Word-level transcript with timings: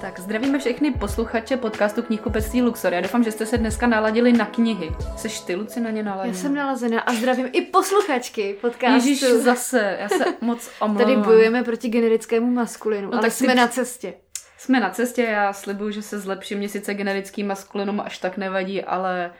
Tak 0.00 0.20
zdravíme 0.20 0.58
všechny 0.58 0.90
posluchače 0.90 1.56
podcastu 1.56 2.02
Knihkupectví 2.02 2.62
Luxor. 2.62 2.94
Já 2.94 3.00
doufám, 3.00 3.24
že 3.24 3.32
jste 3.32 3.46
se 3.46 3.58
dneska 3.58 3.86
naladili 3.86 4.32
na 4.32 4.46
knihy. 4.46 4.92
Seš 5.16 5.40
ty, 5.40 5.54
Luci, 5.54 5.80
na 5.80 5.90
ně 5.90 6.02
naladěna? 6.02 6.36
Já 6.36 6.42
jsem 6.42 6.54
nalazená 6.54 7.00
a 7.00 7.12
zdravím 7.12 7.48
i 7.52 7.60
posluchačky 7.62 8.56
podcastu. 8.60 8.94
Ježíš, 9.08 9.24
zase, 9.24 9.96
já 10.00 10.08
se 10.08 10.24
moc 10.40 10.70
omlouvám. 10.80 11.04
Tady 11.04 11.16
bojujeme 11.16 11.64
proti 11.64 11.88
generickému 11.88 12.50
maskulinu, 12.50 13.06
no, 13.06 13.12
ale 13.12 13.22
tak 13.22 13.32
jsme 13.32 13.48
si... 13.48 13.54
na 13.54 13.68
cestě. 13.68 14.14
Jsme 14.58 14.80
na 14.80 14.90
cestě, 14.90 15.22
já 15.22 15.52
slibuju, 15.52 15.90
že 15.90 16.02
se 16.02 16.18
zlepším. 16.18 16.58
Mě 16.58 16.68
sice 16.68 16.94
generický 16.94 17.42
maskulinum 17.42 18.00
až 18.00 18.18
tak 18.18 18.36
nevadí, 18.36 18.82
ale 18.82 19.32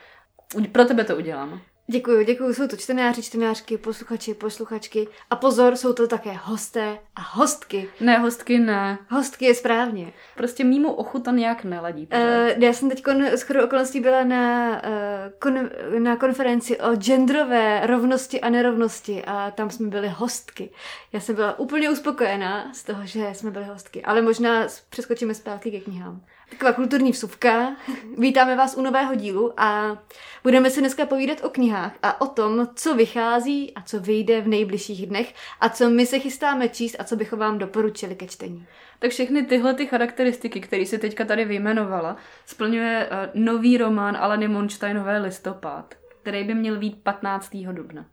pro 0.72 0.84
tebe 0.84 1.04
to 1.04 1.16
udělám. 1.16 1.60
Děkuji, 1.88 2.24
děkuji. 2.24 2.54
Jsou 2.54 2.68
to 2.68 2.76
čtenáři, 2.76 3.22
čtenářky, 3.22 3.78
posluchači, 3.78 4.34
posluchačky. 4.34 5.08
A 5.30 5.36
pozor, 5.36 5.76
jsou 5.76 5.92
to 5.92 6.08
také 6.08 6.30
hosté 6.42 6.98
a 7.16 7.20
hostky. 7.20 7.88
Ne, 8.00 8.18
hostky 8.18 8.58
ne. 8.58 8.98
Hostky 9.08 9.44
je 9.44 9.54
správně. 9.54 10.12
Prostě 10.36 10.64
mýmu 10.64 10.92
ochu 10.92 11.18
to 11.18 11.30
nějak 11.30 11.64
neladí. 11.64 12.08
Uh, 12.12 12.62
já 12.62 12.72
jsem 12.72 12.90
teď 12.90 13.04
s 13.08 13.42
chodou 13.42 13.64
okolností 13.64 14.00
byla 14.00 14.24
na, 14.24 14.70
uh, 14.70 15.32
kon, 15.38 15.70
na 15.98 16.16
konferenci 16.16 16.80
o 16.80 16.96
genderové 16.96 17.86
rovnosti 17.86 18.40
a 18.40 18.48
nerovnosti 18.48 19.24
a 19.26 19.50
tam 19.50 19.70
jsme 19.70 19.88
byli 19.88 20.08
hostky. 20.08 20.70
Já 21.12 21.20
jsem 21.20 21.34
byla 21.34 21.58
úplně 21.58 21.90
uspokojená 21.90 22.72
z 22.74 22.84
toho, 22.84 23.06
že 23.06 23.28
jsme 23.32 23.50
byli 23.50 23.64
hostky. 23.64 24.02
Ale 24.02 24.22
možná 24.22 24.66
přeskočíme 24.90 25.34
zpátky 25.34 25.70
ke 25.70 25.80
knihám. 25.80 26.20
Taková 26.50 26.72
kulturní 26.72 27.12
vsuvka. 27.12 27.76
Vítáme 28.18 28.56
vás 28.56 28.76
u 28.76 28.82
nového 28.82 29.14
dílu 29.14 29.60
a 29.60 29.98
budeme 30.42 30.70
si 30.70 30.80
dneska 30.80 31.06
povídat 31.06 31.44
o 31.44 31.50
knihách 31.50 31.75
a 32.02 32.20
o 32.20 32.26
tom, 32.26 32.68
co 32.74 32.94
vychází 32.94 33.74
a 33.74 33.82
co 33.82 34.00
vyjde 34.00 34.40
v 34.40 34.48
nejbližších 34.48 35.06
dnech 35.06 35.34
a 35.60 35.68
co 35.68 35.90
my 35.90 36.06
se 36.06 36.18
chystáme 36.18 36.68
číst 36.68 36.96
a 36.98 37.04
co 37.04 37.16
bychom 37.16 37.38
vám 37.38 37.58
doporučili 37.58 38.14
ke 38.14 38.26
čtení. 38.26 38.66
Tak 38.98 39.10
všechny 39.10 39.42
tyhle 39.42 39.74
ty 39.74 39.86
charakteristiky, 39.86 40.60
které 40.60 40.86
si 40.86 40.98
teďka 40.98 41.24
tady 41.24 41.44
vyjmenovala, 41.44 42.16
splňuje 42.46 43.08
uh, 43.10 43.42
nový 43.42 43.78
román 43.78 44.16
Alany 44.16 44.48
Monsteinové 44.48 45.18
Listopad, 45.18 45.94
který 46.22 46.44
by 46.44 46.54
měl 46.54 46.76
být 46.76 47.02
15. 47.02 47.56
dubna. 47.56 48.06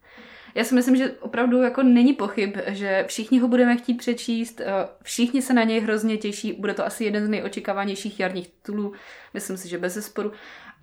Já 0.55 0.63
si 0.63 0.75
myslím, 0.75 0.95
že 0.95 1.11
opravdu 1.11 1.61
jako 1.61 1.83
není 1.83 2.13
pochyb, 2.13 2.57
že 2.67 3.05
všichni 3.07 3.39
ho 3.39 3.47
budeme 3.47 3.77
chtít 3.77 3.93
přečíst, 3.93 4.61
eh, 4.61 4.65
všichni 5.03 5.41
se 5.41 5.53
na 5.53 5.63
něj 5.63 5.79
hrozně 5.79 6.17
těší, 6.17 6.53
bude 6.53 6.73
to 6.73 6.85
asi 6.85 7.03
jeden 7.03 7.25
z 7.25 7.29
nejočekávanějších 7.29 8.19
jarních 8.19 8.47
titulů, 8.47 8.93
myslím 9.33 9.57
si, 9.57 9.69
že 9.69 9.77
bez 9.77 9.93
zesporu. 9.93 10.31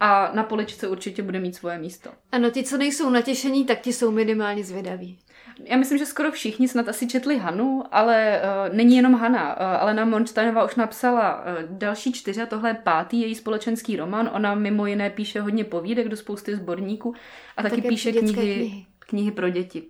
A 0.01 0.31
na 0.34 0.43
poličce 0.43 0.89
určitě 0.89 1.23
bude 1.23 1.41
mít 1.41 1.56
svoje 1.56 1.79
místo. 1.79 2.11
Ano, 2.33 2.51
ti, 2.51 2.62
co 2.65 2.77
nejsou 2.77 3.11
natěšení, 3.11 3.65
tak 3.65 3.81
ti 3.81 3.93
jsou 3.93 4.11
minimálně 4.11 4.65
zvědaví. 4.65 5.19
Já 5.65 5.77
myslím, 5.77 5.98
že 5.98 6.06
skoro 6.06 6.33
všichni 6.33 6.69
snad 6.69 6.89
asi 6.89 7.06
četli 7.06 7.39
Hanu, 7.39 7.84
ale 7.91 8.43
uh, 8.69 8.77
není 8.77 8.97
jenom 8.97 9.15
Hana. 9.15 9.56
Uh, 9.56 9.67
Alena 9.67 10.05
Monsteinová 10.05 10.65
už 10.65 10.75
napsala 10.75 11.39
uh, 11.39 11.45
další 11.78 12.12
čtyři 12.12 12.43
a 12.43 12.47
tohle 12.47 12.71
je 12.71 12.75
pátý 12.75 13.21
její 13.21 13.34
společenský 13.34 13.97
román. 13.97 14.31
Ona 14.34 14.55
mimo 14.55 14.87
jiné 14.87 15.11
píše 15.11 15.41
hodně 15.41 15.65
povídek 15.65 16.09
do 16.09 16.17
spousty 16.17 16.56
sborníků 16.56 17.15
a 17.56 17.62
taky, 17.62 17.77
taky 17.77 17.89
píše 17.89 18.12
knihy, 18.12 18.34
knihy 18.34 18.87
knihy 19.11 19.31
pro 19.31 19.48
děti. 19.48 19.83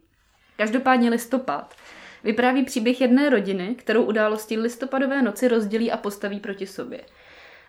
Každopádně 0.57 1.11
listopad 1.11 1.75
vypráví 2.25 2.65
příběh 2.65 3.01
jedné 3.01 3.31
rodiny, 3.31 3.75
kterou 3.75 4.03
události 4.03 4.59
listopadové 4.59 5.23
noci 5.23 5.49
rozdělí 5.49 5.93
a 5.93 5.97
postaví 5.97 6.41
proti 6.41 6.67
sobě. 6.67 7.01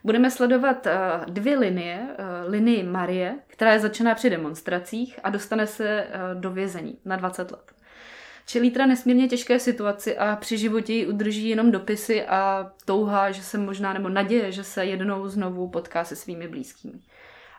Budeme 0.03 0.31
sledovat 0.31 0.85
uh, 0.85 1.25
dvě 1.33 1.57
linie. 1.57 2.07
Uh, 2.19 2.52
linii 2.52 2.83
Marie, 2.83 3.35
která 3.47 3.73
je 3.73 3.80
začíná 3.80 4.16
při 4.16 4.30
demonstracích 4.30 5.19
a 5.23 5.30
dostane 5.30 5.67
se 5.67 6.07
uh, 6.07 6.41
do 6.41 6.52
vězení 6.52 6.97
na 7.05 7.16
20 7.16 7.52
let. 7.52 7.71
Čelí 8.45 8.72
teda 8.72 8.85
nesmírně 8.85 9.27
těžké 9.27 9.59
situaci 9.59 10.17
a 10.17 10.35
při 10.35 10.57
životě 10.57 10.94
ji 10.94 11.07
udrží 11.07 11.49
jenom 11.49 11.72
dopisy 11.72 12.25
a 12.25 12.72
touha, 12.85 13.31
že 13.31 13.44
se 13.44 13.57
možná, 13.57 13.94
nebo 13.94 14.09
naděje, 14.09 14.52
že 14.52 14.63
se 14.63 14.85
jednou 14.85 15.27
znovu 15.27 15.69
potká 15.69 16.03
se 16.03 16.16
svými 16.16 16.47
blízkými. 16.47 16.99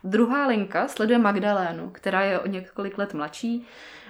Druhá 0.05 0.47
linka 0.47 0.89
sleduje 0.89 1.19
Magdalénu, 1.19 1.91
která 1.91 2.23
je 2.23 2.41
o 2.41 2.47
několik 2.47 2.99
let 2.99 3.15
mladší, 3.15 3.67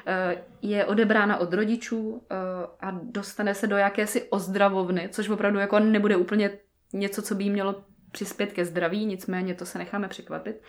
eh, 0.07 0.43
je 0.63 0.85
odebrána 0.85 1.37
od 1.37 1.53
rodičů 1.53 2.23
eh, 2.31 2.37
a 2.81 2.91
dostane 3.03 3.55
se 3.55 3.67
do 3.67 3.77
jakési 3.77 4.23
ozdravovny, 4.23 5.09
což 5.13 5.29
opravdu 5.29 5.59
jako 5.59 5.79
nebude 5.79 6.17
úplně 6.17 6.51
něco, 6.93 7.23
co 7.23 7.35
by 7.35 7.45
jí 7.45 7.51
mělo 7.51 7.85
přispět 8.13 8.53
ke 8.53 8.65
zdraví, 8.65 9.07
nicméně 9.07 9.55
to 9.55 9.67
se 9.67 9.79
necháme 9.79 10.09
překvapit. 10.09 10.63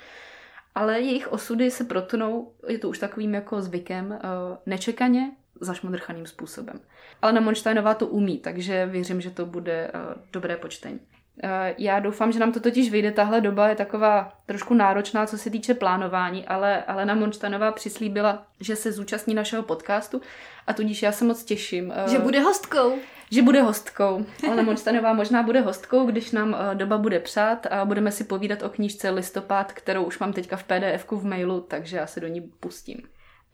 Ale 0.75 0.99
jejich 0.99 1.31
osudy 1.31 1.71
se 1.71 1.83
protnou, 1.83 2.51
je 2.67 2.79
to 2.79 2.89
už 2.89 2.99
takovým 2.99 3.33
jako 3.33 3.61
zvykem, 3.61 4.13
eh, 4.13 4.19
nečekaně, 4.65 5.31
zašmodrchaným 5.61 6.25
způsobem. 6.25 6.79
Ale 7.21 7.33
na 7.33 7.41
Monštajnová 7.41 7.93
to 7.93 8.07
umí, 8.07 8.37
takže 8.37 8.85
věřím, 8.85 9.21
že 9.21 9.31
to 9.31 9.45
bude 9.45 9.91
dobré 10.33 10.57
počtení. 10.57 10.99
Eh, 11.43 11.75
já 11.77 11.99
doufám, 11.99 12.31
že 12.31 12.39
nám 12.39 12.51
to 12.51 12.59
totiž 12.59 12.91
vyjde. 12.91 13.11
Tahle 13.11 13.41
doba 13.41 13.67
je 13.67 13.75
taková 13.75 14.33
trošku 14.45 14.73
náročná, 14.73 15.25
co 15.25 15.37
se 15.37 15.49
týče 15.49 15.73
plánování, 15.73 16.47
ale 16.47 16.83
Alena 16.83 17.15
Monštanová 17.15 17.71
přislíbila, 17.71 18.45
že 18.59 18.75
se 18.75 18.91
zúčastní 18.91 19.33
našeho 19.33 19.63
podcastu 19.63 20.21
a 20.67 20.73
tudíž 20.73 21.03
já 21.03 21.11
se 21.11 21.25
moc 21.25 21.43
těším. 21.43 21.93
Eh, 21.95 22.09
že 22.09 22.19
bude 22.19 22.39
hostkou. 22.39 22.93
Že 23.31 23.41
bude 23.41 23.61
hostkou. 23.61 24.25
Alena 24.47 24.63
Monštanová 24.63 25.13
možná 25.23 25.43
bude 25.43 25.61
hostkou, 25.61 26.05
když 26.05 26.31
nám 26.31 26.55
eh, 26.55 26.75
doba 26.75 26.97
bude 26.97 27.19
přát 27.19 27.65
a 27.65 27.85
budeme 27.85 28.11
si 28.11 28.23
povídat 28.23 28.63
o 28.63 28.69
knížce 28.69 29.09
Listopad, 29.09 29.73
kterou 29.73 30.03
už 30.03 30.19
mám 30.19 30.33
teďka 30.33 30.57
v 30.57 30.63
pdf 30.63 31.11
v 31.11 31.25
mailu, 31.25 31.61
takže 31.61 31.97
já 31.97 32.07
se 32.07 32.19
do 32.19 32.27
ní 32.27 32.41
pustím. 32.41 32.97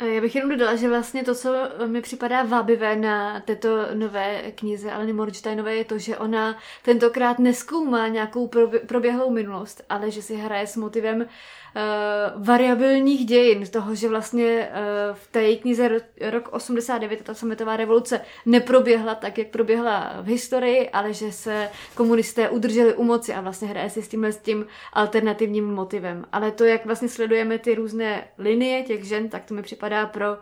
Já 0.06 0.22
bych 0.22 0.36
jenom 0.36 0.52
dodala, 0.52 0.76
že 0.76 0.90
vlastně 0.90 1.24
to, 1.24 1.36
co 1.36 1.56
mi 1.88 2.02
připadá 2.02 2.44
vábivé 2.44 2.96
na 2.96 3.40
této 3.40 3.70
nové 3.94 4.52
knize 4.56 4.92
Aleny 4.92 5.14
Morgensteinové, 5.14 5.76
je 5.76 5.86
to, 5.86 5.98
že 5.98 6.18
ona 6.18 6.58
tentokrát 6.84 7.40
neskoumá 7.40 8.08
nějakou 8.08 8.50
proběhlou 8.88 9.30
minulost, 9.30 9.84
ale 9.90 10.12
že 10.12 10.22
si 10.22 10.36
hraje 10.36 10.68
s 10.68 10.76
motivem 10.76 11.22
uh, 11.22 12.46
variabilních 12.46 13.26
dějin, 13.26 13.68
toho, 13.68 13.96
že 13.96 14.10
vlastně 14.10 14.70
uh, 14.70 15.16
v 15.16 15.28
té 15.28 15.44
její 15.44 15.58
knize 15.58 15.88
ro, 15.88 15.96
rok 16.30 16.50
89, 16.52 17.22
ta 17.22 17.34
sametová 17.34 17.78
revoluce, 17.78 18.22
neproběhla 18.46 19.16
tak, 19.16 19.38
jak 19.38 19.48
proběhla 19.48 20.14
v 20.22 20.28
historii, 20.28 20.90
ale 20.90 21.14
že 21.14 21.32
se 21.32 21.70
komunisté 21.96 22.50
udrželi 22.50 22.94
u 22.94 23.04
moci 23.04 23.34
a 23.34 23.42
vlastně 23.42 23.68
hraje 23.68 23.90
si 23.90 24.02
s 24.02 24.08
tímhle 24.08 24.32
s 24.32 24.38
tím 24.38 24.66
alternativním 24.94 25.74
motivem. 25.74 26.26
Ale 26.32 26.52
to, 26.52 26.64
jak 26.64 26.86
vlastně 26.86 27.10
sledujeme 27.10 27.60
ty 27.60 27.76
různé 27.76 28.28
linie 28.38 28.84
těch 28.84 29.04
žen, 29.04 29.30
tak 29.30 29.46
to 29.46 29.54
mi 29.54 29.62
připadá 29.62 29.89
pro 30.06 30.32
uh, 30.32 30.40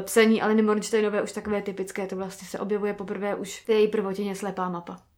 psaní 0.00 0.42
Aleny 0.42 0.62
Morgensteinové 0.62 1.22
už 1.22 1.32
takové 1.32 1.62
typické. 1.62 2.06
To 2.06 2.16
vlastně 2.16 2.48
se 2.48 2.58
objevuje 2.58 2.94
poprvé 2.94 3.34
už 3.34 3.60
v 3.60 3.68
její 3.68 3.88
prvotině 3.88 4.34
Slepá 4.34 4.68
mapa. 4.68 5.10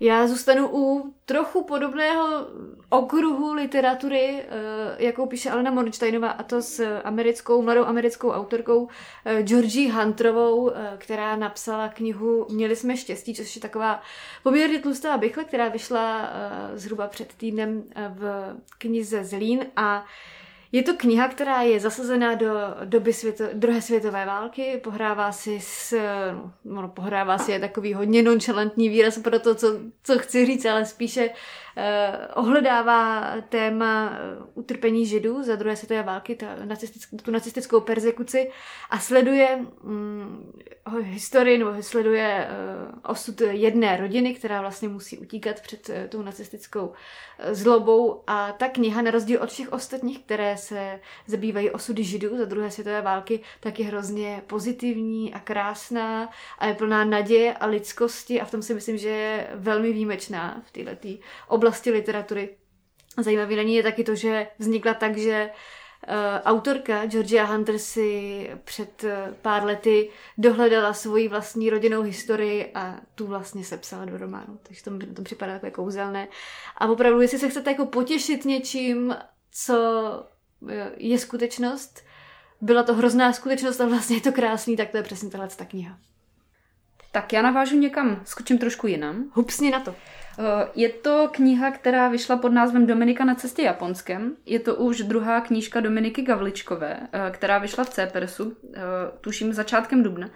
Já 0.00 0.26
zůstanu 0.26 0.68
u 0.72 1.14
trochu 1.24 1.64
podobného 1.64 2.46
okruhu 2.88 3.52
literatury, 3.52 4.42
eh, 4.42 5.04
jakou 5.04 5.26
píše 5.26 5.50
Alena 5.50 5.70
Mornsteinová, 5.70 6.30
a 6.30 6.42
to 6.42 6.62
s 6.62 7.00
americkou, 7.04 7.62
mladou 7.62 7.84
americkou 7.84 8.30
autorkou 8.30 8.88
eh, 9.24 9.42
Georgie 9.42 9.92
Hunterovou, 9.92 10.70
eh, 10.70 10.94
která 10.98 11.36
napsala 11.36 11.88
knihu 11.88 12.46
Měli 12.50 12.76
jsme 12.76 12.96
štěstí, 12.96 13.34
což 13.34 13.56
je 13.56 13.62
taková 13.62 14.02
poměrně 14.42 14.78
tlustá 14.78 15.18
bychle, 15.18 15.44
která 15.44 15.68
vyšla 15.68 16.30
zhruba 16.74 17.06
před 17.06 17.34
týdnem 17.34 17.84
v 18.08 18.54
knize 18.78 19.24
Zlín 19.24 19.66
a 19.76 20.04
je 20.76 20.82
to 20.82 20.94
kniha, 20.96 21.28
která 21.28 21.62
je 21.62 21.80
zasazená 21.80 22.34
do 22.34 22.48
doby 22.84 23.12
světo, 23.12 23.44
druhé 23.52 23.82
světové 23.82 24.26
války, 24.26 24.80
pohrává 24.84 25.32
si 25.32 25.60
s, 25.60 26.00
no, 26.64 26.88
pohrává 26.88 27.38
si 27.38 27.52
je 27.52 27.60
takový 27.60 27.94
hodně 27.94 28.22
nonchalantní 28.22 28.88
výraz 28.88 29.18
pro 29.18 29.38
to, 29.40 29.54
co, 29.54 29.78
co 30.02 30.18
chci 30.18 30.46
říct, 30.46 30.64
ale 30.64 30.86
spíše 30.86 31.30
Eh, 31.78 32.28
ohledává 32.34 33.34
téma 33.48 34.12
eh, 34.12 34.44
utrpení 34.54 35.06
židů 35.06 35.42
za 35.42 35.56
druhé 35.56 35.76
světové 35.76 36.02
války, 36.02 36.34
ta 36.36 36.46
nacistickou, 36.64 37.16
tu 37.16 37.30
nacistickou 37.30 37.80
persekuci 37.80 38.50
a 38.90 38.98
sleduje 38.98 39.58
mm, 39.82 40.52
historii 41.00 41.58
nebo 41.58 41.82
sleduje 41.82 42.48
uh, 42.48 42.98
osud 43.10 43.40
jedné 43.40 43.96
rodiny, 43.96 44.34
která 44.34 44.60
vlastně 44.60 44.88
musí 44.88 45.18
utíkat 45.18 45.60
před 45.60 45.88
uh, 45.88 45.94
tou 46.08 46.22
nacistickou 46.22 46.92
zlobou 47.50 48.22
a 48.26 48.52
ta 48.52 48.68
kniha, 48.68 49.02
na 49.02 49.10
rozdíl 49.10 49.42
od 49.42 49.50
všech 49.50 49.72
ostatních, 49.72 50.18
které 50.18 50.56
se 50.56 51.00
zabývají 51.26 51.70
osudy 51.70 52.04
židů 52.04 52.38
za 52.38 52.44
druhé 52.44 52.70
světové 52.70 53.02
války, 53.02 53.40
tak 53.60 53.78
je 53.78 53.86
hrozně 53.86 54.42
pozitivní 54.46 55.34
a 55.34 55.38
krásná 55.38 56.30
a 56.58 56.66
je 56.66 56.74
plná 56.74 57.04
naděje 57.04 57.54
a 57.54 57.66
lidskosti 57.66 58.40
a 58.40 58.44
v 58.44 58.50
tom 58.50 58.62
si 58.62 58.74
myslím, 58.74 58.98
že 58.98 59.08
je 59.08 59.46
velmi 59.54 59.92
výjimečná 59.92 60.62
v 60.66 60.70
této 60.70 61.08
oblasti 61.48 61.76
oblasti 61.76 61.90
literatury. 61.90 62.56
Zajímavý 63.18 63.56
na 63.56 63.62
ní 63.62 63.74
je 63.74 63.82
taky 63.82 64.04
to, 64.04 64.14
že 64.14 64.46
vznikla 64.58 64.94
tak, 64.94 65.16
že 65.16 65.50
uh, 65.50 65.56
autorka 66.44 67.06
Georgia 67.06 67.44
Hunter 67.44 67.78
si 67.78 68.50
před 68.64 69.04
uh, 69.04 69.10
pár 69.42 69.64
lety 69.64 70.10
dohledala 70.38 70.92
svoji 70.92 71.28
vlastní 71.28 71.70
rodinnou 71.70 72.02
historii 72.02 72.70
a 72.74 72.96
tu 73.14 73.26
vlastně 73.26 73.64
sepsala 73.64 74.04
do 74.04 74.18
románu. 74.18 74.58
Takže 74.62 74.84
to 74.84 74.90
mi 74.90 75.06
to 75.06 75.22
připadá 75.22 75.52
takové 75.52 75.70
kouzelné. 75.70 76.28
A 76.76 76.86
opravdu, 76.86 77.20
jestli 77.20 77.38
se 77.38 77.48
chcete 77.48 77.70
jako 77.70 77.86
potěšit 77.86 78.44
něčím, 78.44 79.16
co 79.50 79.76
eh, 80.68 80.90
je 80.96 81.18
skutečnost, 81.18 82.04
byla 82.60 82.82
to 82.82 82.94
hrozná 82.94 83.32
skutečnost 83.32 83.80
a 83.80 83.86
vlastně 83.86 84.16
je 84.16 84.20
to 84.20 84.32
krásný, 84.32 84.76
tak 84.76 84.90
to 84.90 84.96
je 84.96 85.02
přesně 85.02 85.30
tahle 85.30 85.48
ta 85.48 85.64
kniha. 85.64 85.98
Tak 87.12 87.32
já 87.32 87.42
navážu 87.42 87.78
někam, 87.78 88.20
skočím 88.24 88.58
trošku 88.58 88.86
jinam. 88.86 89.30
Hupsni 89.32 89.70
na 89.70 89.80
to. 89.80 89.94
Eh, 90.38 90.68
je 90.74 90.88
to 90.88 91.28
kniha, 91.32 91.70
která 91.70 92.08
vyšla 92.08 92.36
pod 92.36 92.52
názvem 92.52 92.86
Dominika 92.86 93.24
na 93.24 93.34
cestě 93.34 93.62
Japonskem. 93.62 94.36
Je 94.46 94.60
to 94.60 94.74
už 94.74 95.00
druhá 95.00 95.40
knížka 95.40 95.80
Dominiky 95.80 96.22
Gavličkové, 96.22 97.00
eh, 97.12 97.30
která 97.30 97.58
vyšla 97.58 97.84
v 97.84 97.90
Cepersu, 97.90 98.56
eh, 98.74 98.80
tuším 99.20 99.52
začátkem 99.52 100.02
dubna. 100.02 100.30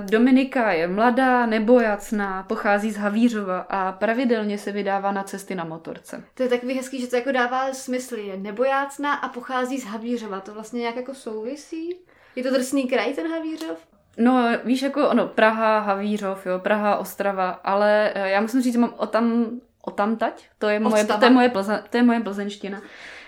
Dominika 0.00 0.72
je 0.72 0.88
mladá, 0.88 1.46
nebojacná, 1.46 2.42
pochází 2.42 2.90
z 2.90 2.96
Havířova 2.96 3.58
a 3.58 3.92
pravidelně 3.92 4.58
se 4.58 4.72
vydává 4.72 5.12
na 5.12 5.22
cesty 5.22 5.54
na 5.54 5.64
motorce. 5.64 6.24
To 6.34 6.42
je 6.42 6.48
takový 6.48 6.74
hezký, 6.74 7.00
že 7.00 7.06
to 7.06 7.16
jako 7.16 7.32
dává 7.32 7.72
smysl. 7.74 8.16
Je 8.16 8.36
nebojácná 8.36 9.14
a 9.14 9.28
pochází 9.28 9.78
z 9.78 9.84
Havířova. 9.84 10.40
To 10.40 10.54
vlastně 10.54 10.80
nějak 10.80 10.96
jako 10.96 11.14
souvisí? 11.14 11.96
Je 12.36 12.42
to 12.42 12.50
drsný 12.50 12.88
kraj 12.88 13.14
ten 13.14 13.30
Havířov? 13.30 13.95
No, 14.16 14.48
víš, 14.64 14.82
jako 14.82 15.08
ono, 15.08 15.26
Praha, 15.26 15.78
Havířov, 15.78 16.46
jo, 16.46 16.58
Praha, 16.58 16.96
Ostrava, 16.96 17.50
ale 17.50 18.12
eh, 18.14 18.30
já 18.30 18.40
musím 18.40 18.62
říct, 18.62 18.72
že 18.72 18.78
mám 18.78 18.94
o 18.96 19.06
tam, 19.06 19.46
o 19.82 19.90
tam 19.90 20.16
tať, 20.16 20.48
to 20.58 20.68
je 20.68 20.80
moje, 20.80 21.04
to 21.04 21.24
je 21.24 21.30
moje, 21.30 21.48
plze, 21.48 21.82
to 21.90 21.96
je 21.96 22.02
moje 22.02 22.20
plzeňština. 22.20 22.80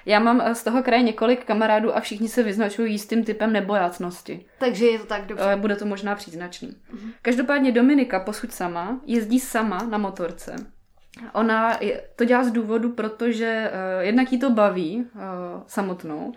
Já 0.06 0.20
mám 0.20 0.40
eh, 0.44 0.54
z 0.54 0.64
toho 0.64 0.82
kraje 0.82 1.02
několik 1.02 1.44
kamarádů 1.44 1.96
a 1.96 2.00
všichni 2.00 2.28
se 2.28 2.42
vyznačují 2.42 2.92
jistým 2.92 3.24
typem 3.24 3.52
nebojácnosti. 3.52 4.46
Takže 4.58 4.86
je 4.86 4.98
to 4.98 5.06
tak 5.06 5.26
dobře. 5.26 5.44
Eh, 5.52 5.56
bude 5.56 5.76
to 5.76 5.86
možná 5.86 6.14
příznačný. 6.14 6.68
Uh-huh. 6.68 7.12
Každopádně 7.22 7.72
Dominika, 7.72 8.20
posud 8.20 8.52
sama, 8.52 9.00
jezdí 9.06 9.40
sama 9.40 9.78
na 9.90 9.98
motorce. 9.98 10.56
Ona 11.32 11.78
to 12.16 12.24
dělá 12.24 12.44
z 12.44 12.50
důvodu, 12.50 12.92
protože 12.92 13.70
uh, 13.72 14.04
jednak 14.04 14.32
jí 14.32 14.38
to 14.38 14.50
baví 14.50 14.96
uh, 15.14 15.20
samotnou, 15.66 16.32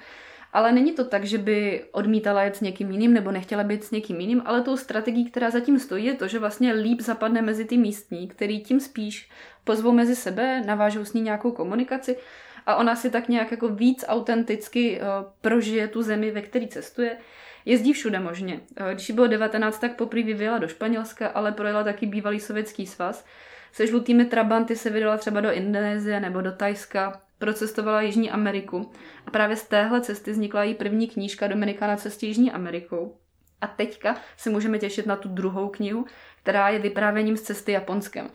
ale 0.53 0.71
není 0.71 0.92
to 0.92 1.06
tak, 1.06 1.24
že 1.24 1.38
by 1.38 1.83
odmítala 1.92 2.44
jet 2.44 2.56
s 2.56 2.62
někým 2.62 2.92
jiným 2.92 3.13
nebo 3.13 3.31
nechtěla 3.31 3.63
být 3.63 3.83
s 3.83 3.92
někým 3.92 4.19
jiným, 4.19 4.42
ale 4.45 4.62
tou 4.62 4.77
strategií, 4.77 5.25
která 5.25 5.50
zatím 5.50 5.80
stojí, 5.80 6.06
je 6.06 6.13
to, 6.13 6.27
že 6.27 6.39
vlastně 6.39 6.74
líp 6.74 7.01
zapadne 7.01 7.42
mezi 7.42 7.65
ty 7.65 7.77
místní, 7.77 8.27
který 8.27 8.62
tím 8.62 8.80
spíš 8.80 9.30
pozvou 9.63 9.92
mezi 9.92 10.15
sebe, 10.15 10.62
navážou 10.65 11.06
s 11.06 11.13
ní 11.13 11.21
nějakou 11.21 11.51
komunikaci 11.51 12.18
a 12.65 12.75
ona 12.75 12.95
si 12.95 13.09
tak 13.09 13.30
nějak 13.30 13.51
jako 13.51 13.69
víc 13.69 14.06
autenticky 14.07 15.00
uh, 15.00 15.07
prožije 15.42 15.88
tu 15.88 16.01
zemi, 16.01 16.31
ve 16.31 16.42
který 16.42 16.68
cestuje. 16.68 17.18
Jezdí 17.65 17.94
všude 17.94 18.19
možně. 18.19 18.59
Uh, 18.81 18.88
když 18.94 19.12
bylo 19.12 19.27
19, 19.27 19.80
tak 19.80 19.95
poprvé 19.95 20.24
vyvěla 20.24 20.57
do 20.57 20.68
Španělska, 20.68 21.27
ale 21.27 21.51
projela 21.51 21.83
taky 21.83 22.06
bývalý 22.06 22.39
sovětský 22.39 22.88
svaz. 22.88 23.25
Se 23.74 23.88
žlutými 23.88 24.25
trabanty 24.25 24.75
se 24.75 24.89
vydala 24.89 25.18
třeba 25.18 25.42
do 25.42 25.51
Indonésie 25.51 26.19
nebo 26.19 26.42
do 26.42 26.51
Tajska, 26.51 27.21
procestovala 27.42 28.02
Jižní 28.02 28.32
Ameriku 28.32 28.92
a 29.28 29.32
právě 29.32 29.56
z 29.56 29.64
téhle 29.64 30.02
cesty 30.02 30.32
vznikla 30.32 30.64
její 30.64 30.76
první 30.76 31.08
knížka 31.08 31.48
Dominika 31.48 31.88
na 31.88 31.98
cestě 31.98 32.26
Jižní 32.28 32.52
Amerikou. 32.52 33.18
A 33.62 33.68
teďka 33.68 34.16
se 34.38 34.50
můžeme 34.50 34.80
těšit 34.80 35.06
na 35.06 35.16
tu 35.16 35.30
druhou 35.30 35.70
knihu, 35.70 36.06
která 36.44 36.70
je 36.70 36.80
vyprávěním 36.80 37.38
z 37.38 37.42
cesty 37.42 37.72
Japonskem. 37.72 38.30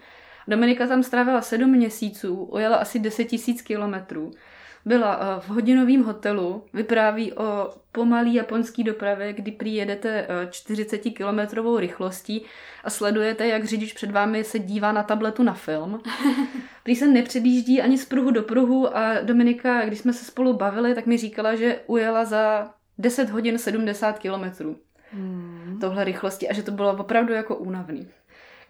Dominika 0.48 0.86
tam 0.86 1.02
strávila 1.02 1.42
sedm 1.42 1.70
měsíců, 1.70 2.44
ujela 2.44 2.76
asi 2.76 2.98
10 2.98 3.24
tisíc 3.24 3.62
kilometrů 3.62 4.30
byla 4.86 5.18
eh, 5.20 5.40
v 5.40 5.48
hodinovém 5.48 6.02
hotelu, 6.02 6.64
vypráví 6.72 7.32
o 7.32 7.70
pomalý 7.92 8.34
japonský 8.34 8.84
dopravě, 8.84 9.32
kdy 9.32 9.52
prý 9.52 9.74
jedete 9.74 10.26
40 10.50 11.06
eh, 11.06 11.10
kilometrovou 11.10 11.78
rychlostí 11.78 12.44
a 12.84 12.90
sledujete, 12.90 13.46
jak 13.46 13.64
řidič 13.64 13.92
před 13.92 14.10
vámi 14.10 14.44
se 14.44 14.58
dívá 14.58 14.92
na 14.92 15.02
tabletu 15.02 15.42
na 15.42 15.54
film. 15.54 16.02
Prý 16.82 16.96
se 16.96 17.06
nepředjíždí 17.06 17.82
ani 17.82 17.98
z 17.98 18.04
pruhu 18.04 18.30
do 18.30 18.42
pruhu 18.42 18.96
a 18.96 19.20
Dominika, 19.20 19.84
když 19.84 19.98
jsme 19.98 20.12
se 20.12 20.24
spolu 20.24 20.52
bavili, 20.52 20.94
tak 20.94 21.06
mi 21.06 21.16
říkala, 21.16 21.54
že 21.54 21.80
ujela 21.86 22.24
za 22.24 22.70
10 22.98 23.30
hodin 23.30 23.58
70 23.58 24.18
kilometrů. 24.18 24.76
Hmm. 25.12 25.78
Tohle 25.80 26.04
rychlosti 26.04 26.48
a 26.48 26.52
že 26.52 26.62
to 26.62 26.70
bylo 26.70 26.96
opravdu 26.96 27.32
jako 27.32 27.56
únavný. 27.56 28.08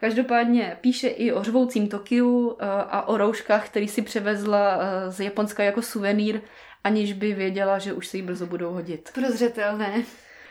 Každopádně 0.00 0.78
píše 0.80 1.08
i 1.08 1.32
o 1.32 1.42
řvoucím 1.42 1.88
Tokiu 1.88 2.56
eh, 2.58 2.66
a 2.66 3.08
o 3.08 3.16
rouškách, 3.16 3.66
který 3.66 3.88
si 3.88 4.02
převezla 4.02 4.78
eh, 4.80 5.10
z 5.10 5.20
Japonska 5.20 5.62
jako 5.62 5.82
suvenýr, 5.82 6.40
aniž 6.84 7.12
by 7.12 7.34
věděla, 7.34 7.78
že 7.78 7.92
už 7.92 8.06
se 8.06 8.16
jí 8.16 8.22
brzo 8.22 8.46
budou 8.46 8.72
hodit. 8.72 9.10
Prozřetelné. 9.14 10.04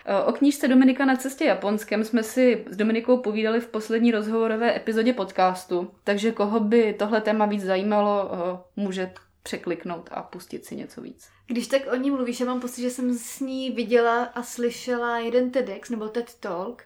Eh, 0.05 0.23
o 0.23 0.31
knížce 0.31 0.67
Dominika 0.67 1.05
na 1.05 1.15
cestě 1.15 1.45
Japonskem 1.45 2.03
jsme 2.03 2.23
si 2.23 2.65
s 2.69 2.77
Dominikou 2.77 3.17
povídali 3.17 3.59
v 3.59 3.67
poslední 3.67 4.11
rozhovorové 4.11 4.75
epizodě 4.75 5.13
podcastu, 5.13 5.91
takže 6.03 6.31
koho 6.31 6.59
by 6.59 6.93
tohle 6.99 7.21
téma 7.21 7.45
víc 7.45 7.63
zajímalo, 7.63 8.31
může 8.75 9.11
překliknout 9.43 10.09
a 10.11 10.23
pustit 10.23 10.65
si 10.65 10.75
něco 10.75 11.01
víc. 11.01 11.29
Když 11.47 11.67
tak 11.67 11.81
o 11.93 11.95
ní 11.95 12.11
mluvíš, 12.11 12.39
já 12.39 12.45
mám 12.45 12.61
pocit, 12.61 12.81
že 12.81 12.89
jsem 12.89 13.13
s 13.13 13.39
ní 13.39 13.71
viděla 13.71 14.23
a 14.23 14.43
slyšela 14.43 15.17
jeden 15.17 15.51
TEDx 15.51 15.89
nebo 15.89 16.07
TED 16.07 16.33
Talk, 16.39 16.83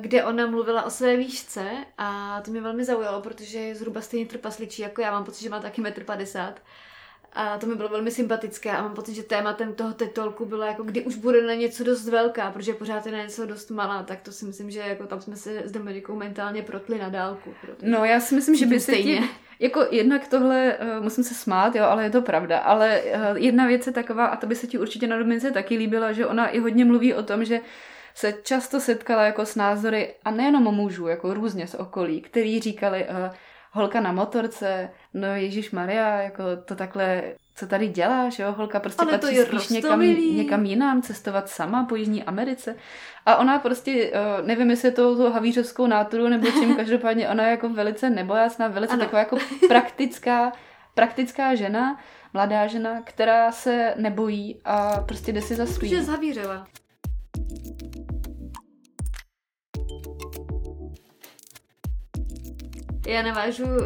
kde 0.00 0.24
ona 0.24 0.46
mluvila 0.46 0.82
o 0.82 0.90
své 0.90 1.16
výšce 1.16 1.70
a 1.98 2.40
to 2.44 2.50
mě 2.50 2.60
velmi 2.60 2.84
zaujalo, 2.84 3.20
protože 3.20 3.58
je 3.58 3.74
zhruba 3.74 4.00
stejně 4.00 4.26
trpasličí 4.26 4.82
jako 4.82 5.00
já, 5.00 5.10
mám 5.10 5.24
pocit, 5.24 5.42
že 5.42 5.50
má 5.50 5.60
taky 5.60 5.82
1,50 5.82 6.48
m. 6.48 6.54
A 7.32 7.58
to 7.58 7.66
mi 7.66 7.74
bylo 7.74 7.88
velmi 7.88 8.10
sympatické 8.10 8.70
a 8.70 8.82
mám 8.82 8.94
pocit, 8.94 9.14
že 9.14 9.22
tématem 9.22 9.74
toho 9.74 9.92
tetolku 9.92 10.46
bylo 10.46 10.62
jako 10.62 10.82
kdy 10.82 11.02
už 11.02 11.16
bude 11.16 11.42
na 11.42 11.54
něco 11.54 11.84
dost 11.84 12.08
velká, 12.08 12.50
protože 12.50 12.74
pořád 12.74 13.06
je 13.06 13.12
na 13.12 13.22
něco 13.22 13.46
dost 13.46 13.70
malá, 13.70 14.02
tak 14.02 14.20
to 14.20 14.32
si 14.32 14.44
myslím, 14.44 14.70
že 14.70 14.80
jako 14.80 15.06
tam 15.06 15.20
jsme 15.20 15.36
se 15.36 15.62
s 15.64 15.72
Dominikou 15.72 16.16
mentálně 16.16 16.62
protli 16.62 16.98
na 16.98 17.08
dálku. 17.08 17.54
No 17.82 18.04
já 18.04 18.20
si 18.20 18.34
myslím, 18.34 18.56
že 18.56 18.66
by 18.66 18.80
se 18.80 18.92
ti, 18.92 19.22
jako 19.58 19.86
jednak 19.90 20.28
tohle, 20.28 20.78
uh, 20.78 21.04
musím 21.04 21.24
se 21.24 21.34
smát, 21.34 21.74
jo, 21.74 21.84
ale 21.84 22.04
je 22.04 22.10
to 22.10 22.22
pravda, 22.22 22.58
ale 22.58 23.00
uh, 23.00 23.36
jedna 23.36 23.66
věc 23.66 23.86
je 23.86 23.92
taková, 23.92 24.26
a 24.26 24.36
to 24.36 24.46
by 24.46 24.54
se 24.54 24.66
ti 24.66 24.78
určitě 24.78 25.06
na 25.06 25.18
Dominice 25.18 25.50
taky 25.50 25.76
líbila, 25.76 26.12
že 26.12 26.26
ona 26.26 26.48
i 26.48 26.58
hodně 26.58 26.84
mluví 26.84 27.14
o 27.14 27.22
tom, 27.22 27.44
že 27.44 27.60
se 28.14 28.32
často 28.42 28.80
setkala 28.80 29.22
jako 29.22 29.46
s 29.46 29.54
názory, 29.54 30.14
a 30.24 30.30
nejenom 30.30 30.74
mužů, 30.74 31.06
jako 31.06 31.34
různě 31.34 31.66
z 31.66 31.74
okolí, 31.74 32.20
který 32.20 32.60
říkali, 32.60 33.06
uh, 33.08 33.34
holka 33.72 34.00
na 34.00 34.12
motorce, 34.12 34.90
no 35.14 35.28
Ježíš 35.34 35.70
Maria, 35.70 36.16
jako 36.16 36.42
to 36.64 36.74
takhle, 36.74 37.22
co 37.54 37.66
tady 37.66 37.88
děláš, 37.88 38.38
jo, 38.38 38.52
holka 38.52 38.80
prostě 38.80 39.02
Ale 39.02 39.18
patří 39.18 39.36
spíš 39.36 39.68
někam, 39.68 40.00
někam 40.36 40.64
jinam, 40.64 41.02
cestovat 41.02 41.48
sama 41.48 41.84
po 41.84 41.96
Jižní 41.96 42.24
Americe. 42.24 42.76
A 43.26 43.36
ona 43.36 43.58
prostě, 43.58 44.12
uh, 44.12 44.46
nevím, 44.46 44.70
jestli 44.70 44.88
je 44.88 44.92
to 44.92 45.16
tu 45.16 45.32
havířovskou 45.32 45.86
náturu 45.86 46.28
nebo 46.28 46.46
čím, 46.46 46.76
každopádně 46.76 47.28
ona 47.28 47.44
je 47.44 47.50
jako 47.50 47.68
velice 47.68 48.10
nebojásná, 48.10 48.68
velice 48.68 48.92
ano. 48.92 49.04
taková 49.04 49.18
jako 49.18 49.36
praktická, 49.68 50.52
praktická 50.94 51.54
žena, 51.54 52.00
mladá 52.34 52.66
žena, 52.66 53.02
která 53.04 53.52
se 53.52 53.94
nebojí 53.96 54.60
a 54.64 55.00
prostě 55.00 55.32
jde 55.32 55.42
si 55.42 55.54
za 55.54 55.66
svým. 55.66 55.90
Že 55.90 56.02
zhavířila. 56.02 56.66
Já 63.10 63.22
navážu 63.22 63.64
uh, 63.64 63.78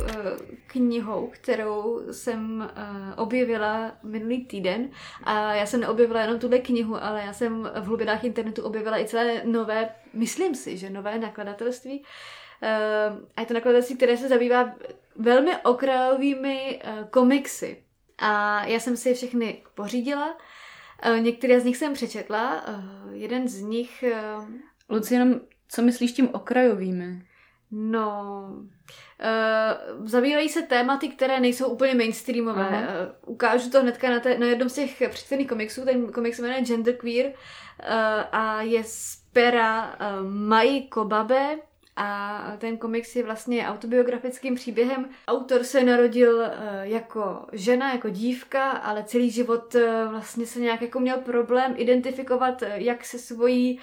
knihou, 0.66 1.30
kterou 1.32 2.02
jsem 2.12 2.70
uh, 2.76 3.22
objevila 3.22 3.92
minulý 4.02 4.46
týden 4.46 4.90
a 5.22 5.54
já 5.54 5.66
jsem 5.66 5.80
neobjevila 5.80 6.20
jenom 6.20 6.38
tuhle 6.38 6.58
knihu, 6.58 7.04
ale 7.04 7.20
já 7.20 7.32
jsem 7.32 7.70
v 7.80 7.84
hlubinách 7.84 8.24
internetu 8.24 8.62
objevila 8.62 8.98
i 8.98 9.06
celé 9.06 9.42
nové, 9.44 9.88
myslím 10.12 10.54
si, 10.54 10.76
že 10.76 10.90
nové 10.90 11.18
nakladatelství. 11.18 12.00
Uh, 12.00 13.18
a 13.36 13.40
je 13.40 13.46
to 13.46 13.54
nakladatelství, 13.54 13.96
které 13.96 14.16
se 14.16 14.28
zabývá 14.28 14.74
velmi 15.16 15.56
okrajovými 15.56 16.82
komiksy. 17.10 17.84
A 18.18 18.64
já 18.66 18.80
jsem 18.80 18.96
si 18.96 19.08
je 19.08 19.14
všechny 19.14 19.62
pořídila. 19.74 20.38
Některé 21.20 21.60
z 21.60 21.64
nich 21.64 21.76
jsem 21.76 21.92
přečetla. 21.92 22.64
Jeden 23.12 23.48
z 23.48 23.60
nich... 23.60 24.04
Luci, 24.90 25.14
jenom 25.14 25.40
co 25.68 25.82
myslíš 25.82 26.12
tím 26.12 26.28
okrajovými? 26.32 27.22
No, 27.76 28.46
uh, 28.50 30.06
zabývají 30.06 30.48
se 30.48 30.62
tématy, 30.62 31.08
které 31.08 31.40
nejsou 31.40 31.66
úplně 31.66 31.94
mainstreamové. 31.94 32.68
Uh, 32.68 33.32
ukážu 33.34 33.70
to 33.70 33.80
hnedka 33.80 34.10
na, 34.10 34.20
te, 34.20 34.38
na 34.38 34.46
jednom 34.46 34.68
z 34.68 34.74
těch 34.74 35.02
představených 35.10 35.48
komiksů, 35.48 35.84
ten 35.84 36.12
komiks 36.12 36.36
se 36.36 36.42
jmenuje 36.42 36.62
Genderqueer 36.62 37.26
uh, 37.26 37.34
a 38.32 38.62
je 38.62 38.84
z 38.84 39.16
pera 39.32 39.84
uh, 39.86 40.30
Mai 40.30 40.80
Kobabe, 40.80 41.58
a 41.96 42.56
ten 42.58 42.76
komiks 42.76 43.16
je 43.16 43.22
vlastně 43.22 43.68
autobiografickým 43.68 44.54
příběhem. 44.54 45.08
Autor 45.28 45.64
se 45.64 45.84
narodil 45.84 46.42
eh, 46.42 46.52
jako 46.82 47.46
žena, 47.52 47.92
jako 47.92 48.08
dívka, 48.08 48.70
ale 48.70 49.04
celý 49.04 49.30
život 49.30 49.74
eh, 49.74 50.06
vlastně 50.10 50.46
se 50.46 50.60
nějak 50.60 50.82
jako 50.82 51.00
měl 51.00 51.18
problém 51.18 51.74
identifikovat 51.76 52.62
eh, 52.62 52.72
jak 52.76 53.04
se 53.04 53.18
svojí 53.18 53.80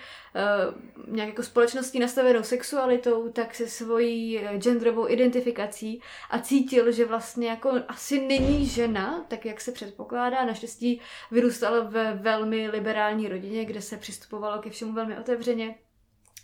nějak 1.07 1.29
jako 1.29 1.43
společností 1.43 1.99
nastavenou 1.99 2.43
sexualitou, 2.43 3.29
tak 3.29 3.55
se 3.55 3.67
svojí 3.67 4.39
genderovou 4.57 5.09
identifikací 5.09 6.01
a 6.29 6.39
cítil, 6.39 6.91
že 6.91 7.05
vlastně 7.05 7.49
jako 7.49 7.71
asi 7.87 8.21
není 8.27 8.65
žena, 8.65 9.25
tak 9.27 9.45
jak 9.45 9.61
se 9.61 9.71
předpokládá. 9.71 10.45
Naštěstí 10.45 11.01
vyrůstal 11.31 11.87
ve 11.87 12.13
velmi 12.13 12.69
liberální 12.69 13.27
rodině, 13.27 13.65
kde 13.65 13.81
se 13.81 13.97
přistupovalo 13.97 14.61
ke 14.61 14.69
všemu 14.69 14.93
velmi 14.93 15.17
otevřeně 15.17 15.75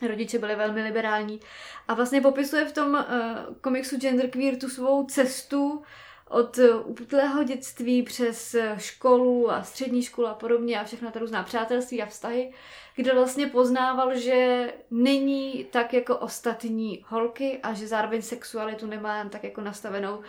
Rodiče 0.01 0.39
byli 0.39 0.55
velmi 0.55 0.83
liberální. 0.83 1.39
A 1.87 1.93
vlastně 1.93 2.21
popisuje 2.21 2.65
v 2.65 2.71
tom 2.71 2.93
uh, 2.93 3.55
komiksu 3.61 3.97
Genderqueer 3.97 4.57
tu 4.57 4.69
svou 4.69 5.05
cestu 5.05 5.83
od 6.29 6.59
útlého 6.83 7.43
dětství 7.43 8.03
přes 8.03 8.55
školu 8.77 9.51
a 9.51 9.63
střední 9.63 10.03
školu 10.03 10.27
a 10.27 10.33
podobně 10.33 10.79
a 10.79 10.83
všechna 10.83 11.11
ta 11.11 11.19
různá 11.19 11.43
přátelství 11.43 12.01
a 12.01 12.05
vztahy, 12.05 12.53
kde 12.95 13.13
vlastně 13.13 13.47
poznával, 13.47 14.17
že 14.17 14.73
není 14.91 15.63
tak 15.71 15.93
jako 15.93 16.17
ostatní 16.17 17.03
holky 17.07 17.59
a 17.63 17.73
že 17.73 17.87
zároveň 17.87 18.21
sexualitu 18.21 18.87
nemá 18.87 19.17
jen 19.17 19.29
tak 19.29 19.43
jako 19.43 19.61
nastavenou, 19.61 20.19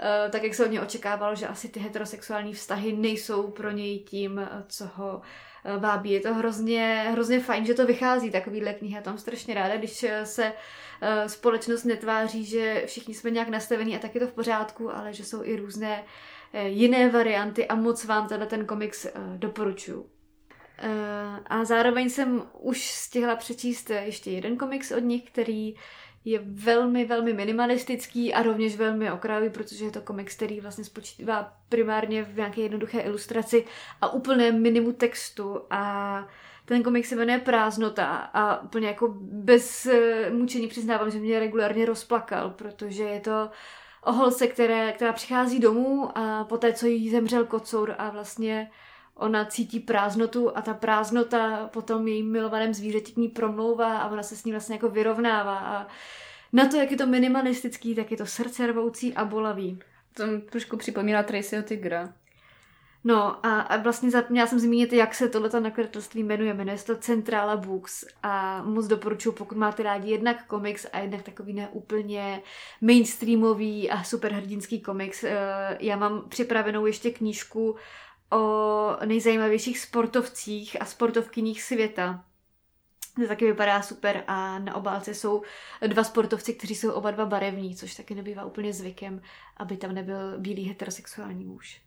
eh, 0.00 0.28
tak 0.30 0.42
jak 0.42 0.54
se 0.54 0.64
od 0.64 0.70
něj 0.70 0.80
očekávalo, 0.80 1.34
že 1.34 1.46
asi 1.46 1.68
ty 1.68 1.80
heterosexuální 1.80 2.52
vztahy 2.52 2.92
nejsou 2.92 3.50
pro 3.50 3.70
něj 3.70 3.98
tím, 3.98 4.48
co 4.68 4.86
ho 4.94 5.20
eh, 5.22 5.53
vábí. 5.78 6.10
Je 6.10 6.20
to 6.20 6.34
hrozně, 6.34 7.06
hrozně 7.10 7.40
fajn, 7.40 7.66
že 7.66 7.74
to 7.74 7.86
vychází 7.86 8.30
takovýhle 8.30 8.74
knihy. 8.74 8.94
Já 8.94 9.02
tam 9.02 9.18
strašně 9.18 9.54
ráda, 9.54 9.76
když 9.76 10.04
se 10.24 10.52
eh, 11.02 11.28
společnost 11.28 11.84
netváří, 11.84 12.44
že 12.44 12.82
všichni 12.86 13.14
jsme 13.14 13.30
nějak 13.30 13.48
nastavení 13.48 13.96
a 13.96 13.98
tak 13.98 14.14
je 14.14 14.20
to 14.20 14.26
v 14.26 14.32
pořádku, 14.32 14.96
ale 14.96 15.12
že 15.12 15.24
jsou 15.24 15.44
i 15.44 15.56
různé 15.56 16.04
jiné 16.66 17.08
varianty 17.08 17.68
a 17.68 17.74
moc 17.74 18.04
vám 18.04 18.28
tenhle 18.28 18.46
ten 18.46 18.66
komiks 18.66 19.06
doporučuju. 19.36 20.06
Eh, 20.78 21.40
a 21.46 21.64
zároveň 21.64 22.10
jsem 22.10 22.42
už 22.58 22.90
stihla 22.90 23.36
přečíst 23.36 23.90
ještě 23.90 24.30
jeden 24.30 24.56
komiks 24.56 24.92
od 24.92 24.98
nich, 24.98 25.22
který 25.30 25.74
je 26.24 26.40
velmi, 26.44 27.04
velmi 27.04 27.32
minimalistický 27.32 28.34
a 28.34 28.42
rovněž 28.42 28.76
velmi 28.76 29.12
okrajový, 29.12 29.50
protože 29.50 29.84
je 29.84 29.90
to 29.90 30.00
komiks, 30.00 30.36
který 30.36 30.60
vlastně 30.60 30.84
spočívá 30.84 31.52
primárně 31.68 32.22
v 32.22 32.36
nějaké 32.36 32.60
jednoduché 32.60 33.00
ilustraci 33.00 33.64
a 34.00 34.08
úplné 34.12 34.52
minimu 34.52 34.92
textu. 34.92 35.60
A 35.70 36.26
ten 36.64 36.82
komik 36.82 37.06
se 37.06 37.16
jmenuje 37.16 37.38
Prázdnota 37.38 38.06
a 38.16 38.62
úplně 38.62 38.88
jako 38.88 39.14
bez 39.18 39.86
eh, 39.86 40.30
mučení 40.30 40.68
přiznávám, 40.68 41.10
že 41.10 41.18
mě 41.18 41.38
regulárně 41.38 41.86
rozplakal, 41.86 42.50
protože 42.50 43.02
je 43.02 43.20
to 43.20 43.50
o 44.02 44.12
holce, 44.12 44.46
které, 44.46 44.92
která 44.92 45.12
přichází 45.12 45.60
domů 45.60 46.18
a 46.18 46.44
poté, 46.44 46.72
co 46.72 46.86
jí 46.86 47.10
zemřel 47.10 47.44
kocour 47.44 47.94
a 47.98 48.10
vlastně 48.10 48.70
ona 49.16 49.44
cítí 49.44 49.80
prázdnotu 49.80 50.56
a 50.56 50.62
ta 50.62 50.74
prázdnota 50.74 51.68
potom 51.72 52.08
jejím 52.08 52.32
milovaném 52.32 52.74
zvířeti 52.74 53.12
k 53.12 53.16
ní 53.16 53.28
promlouvá 53.28 53.98
a 53.98 54.08
ona 54.08 54.22
se 54.22 54.36
s 54.36 54.44
ní 54.44 54.52
vlastně 54.52 54.74
jako 54.74 54.88
vyrovnává 54.88 55.58
a 55.58 55.86
na 56.52 56.68
to, 56.68 56.76
jak 56.76 56.90
je 56.90 56.96
to 56.96 57.06
minimalistický, 57.06 57.94
tak 57.94 58.10
je 58.10 58.16
to 58.16 58.26
srdce 58.26 58.66
rvoucí 58.66 59.14
a 59.14 59.24
bolavý. 59.24 59.78
To 60.12 60.24
trošku 60.50 60.76
připomíná 60.76 61.22
Tracyho 61.22 61.62
Tigra. 61.62 62.12
No 63.04 63.46
a, 63.46 63.60
a 63.60 63.76
vlastně 63.76 64.10
zapomněla 64.10 64.46
jsem 64.46 64.58
zmínit, 64.58 64.92
jak 64.92 65.14
se 65.14 65.28
tohleto 65.28 65.60
nakladatelství 65.60 66.22
jmenuje. 66.22 66.54
Jmenuje 66.54 66.78
se 66.78 66.86
to 66.86 66.96
Centrála 66.96 67.56
Books 67.56 68.04
a 68.22 68.62
moc 68.62 68.86
doporučuji, 68.86 69.32
pokud 69.32 69.58
máte 69.58 69.82
rádi 69.82 70.10
jednak 70.10 70.46
komiks 70.46 70.86
a 70.92 70.98
jednak 70.98 71.22
takový 71.22 71.52
neúplně 71.52 72.42
mainstreamový 72.80 73.90
a 73.90 74.02
superhrdinský 74.02 74.80
komiks. 74.80 75.24
Eh, 75.24 75.36
já 75.80 75.96
mám 75.96 76.28
připravenou 76.28 76.86
ještě 76.86 77.10
knížku 77.10 77.76
o 78.34 78.96
nejzajímavějších 79.04 79.78
sportovcích 79.78 80.82
a 80.82 80.84
sportovkyních 80.84 81.62
světa. 81.62 82.24
To 83.16 83.28
taky 83.28 83.44
vypadá 83.44 83.82
super 83.82 84.24
a 84.26 84.58
na 84.58 84.74
obálce 84.74 85.14
jsou 85.14 85.42
dva 85.86 86.04
sportovci, 86.04 86.54
kteří 86.54 86.74
jsou 86.74 86.92
oba 86.92 87.10
dva 87.10 87.26
barevní, 87.26 87.76
což 87.76 87.94
taky 87.94 88.14
nebývá 88.14 88.44
úplně 88.44 88.72
zvykem, 88.72 89.22
aby 89.56 89.76
tam 89.76 89.94
nebyl 89.94 90.38
bílý 90.38 90.64
heterosexuální 90.64 91.44
muž. 91.44 91.80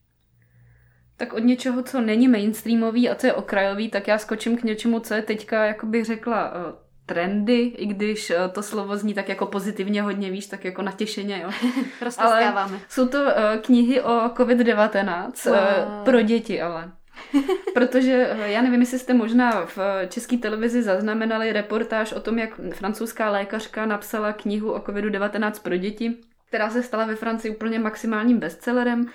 Tak 1.18 1.34
od 1.34 1.40
něčeho, 1.40 1.84
co 1.84 2.02
není 2.02 2.28
mainstreamový 2.28 3.10
a 3.10 3.16
co 3.16 3.28
je 3.28 3.34
okrajový, 3.34 3.90
tak 3.90 4.08
já 4.08 4.18
skočím 4.18 4.58
k 4.58 4.64
něčemu, 4.64 5.00
co 5.00 5.14
je 5.14 5.22
teďka, 5.22 5.66
jak 5.66 5.84
bych 5.84 6.06
řekla, 6.06 6.52
eh, 6.54 6.87
trendy, 7.08 7.60
i 7.60 7.86
když 7.86 8.30
eh, 8.30 8.50
to 8.50 8.64
slovo 8.64 8.98
zní 8.98 9.14
tak 9.14 9.30
jako 9.30 9.46
pozitivně 9.46 10.02
hodně, 10.02 10.32
víš, 10.32 10.48
tak 10.48 10.66
jako 10.66 10.82
natěšeně, 10.82 11.42
jo. 11.44 11.50
ale 12.18 12.54
jsou 12.90 13.08
to 13.08 13.22
uh, 13.22 13.30
knihy 13.62 14.02
o 14.02 14.12
COVID-19 14.12 15.32
wow. 15.46 15.56
uh, 15.56 16.06
pro 16.06 16.22
děti, 16.22 16.62
ale. 16.62 16.92
Protože 17.74 18.38
já 18.46 18.62
nevím, 18.62 18.80
jestli 18.80 19.00
jste 19.00 19.14
možná 19.14 19.66
v 19.66 19.78
české 20.10 20.38
televizi 20.38 20.84
zaznamenali 20.84 21.54
reportáž 21.54 22.14
o 22.14 22.20
tom, 22.20 22.40
jak 22.40 22.50
francouzská 22.74 23.30
lékařka 23.30 23.86
napsala 23.86 24.34
knihu 24.34 24.72
o 24.72 24.80
COVID-19 24.80 25.52
pro 25.64 25.78
děti, 25.78 26.16
která 26.48 26.70
se 26.70 26.84
stala 26.84 27.06
ve 27.06 27.16
Francii 27.16 27.56
úplně 27.56 27.80
maximálním 27.80 28.40
bestsellerem. 28.40 29.06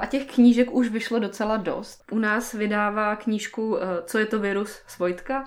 A 0.00 0.06
těch 0.06 0.26
knížek 0.26 0.72
už 0.72 0.88
vyšlo 0.88 1.18
docela 1.18 1.56
dost. 1.56 2.02
U 2.10 2.18
nás 2.18 2.52
vydává 2.52 3.16
knížku 3.16 3.76
Co 4.04 4.18
je 4.18 4.26
to 4.26 4.38
virus 4.38 4.82
Svojtka, 4.86 5.44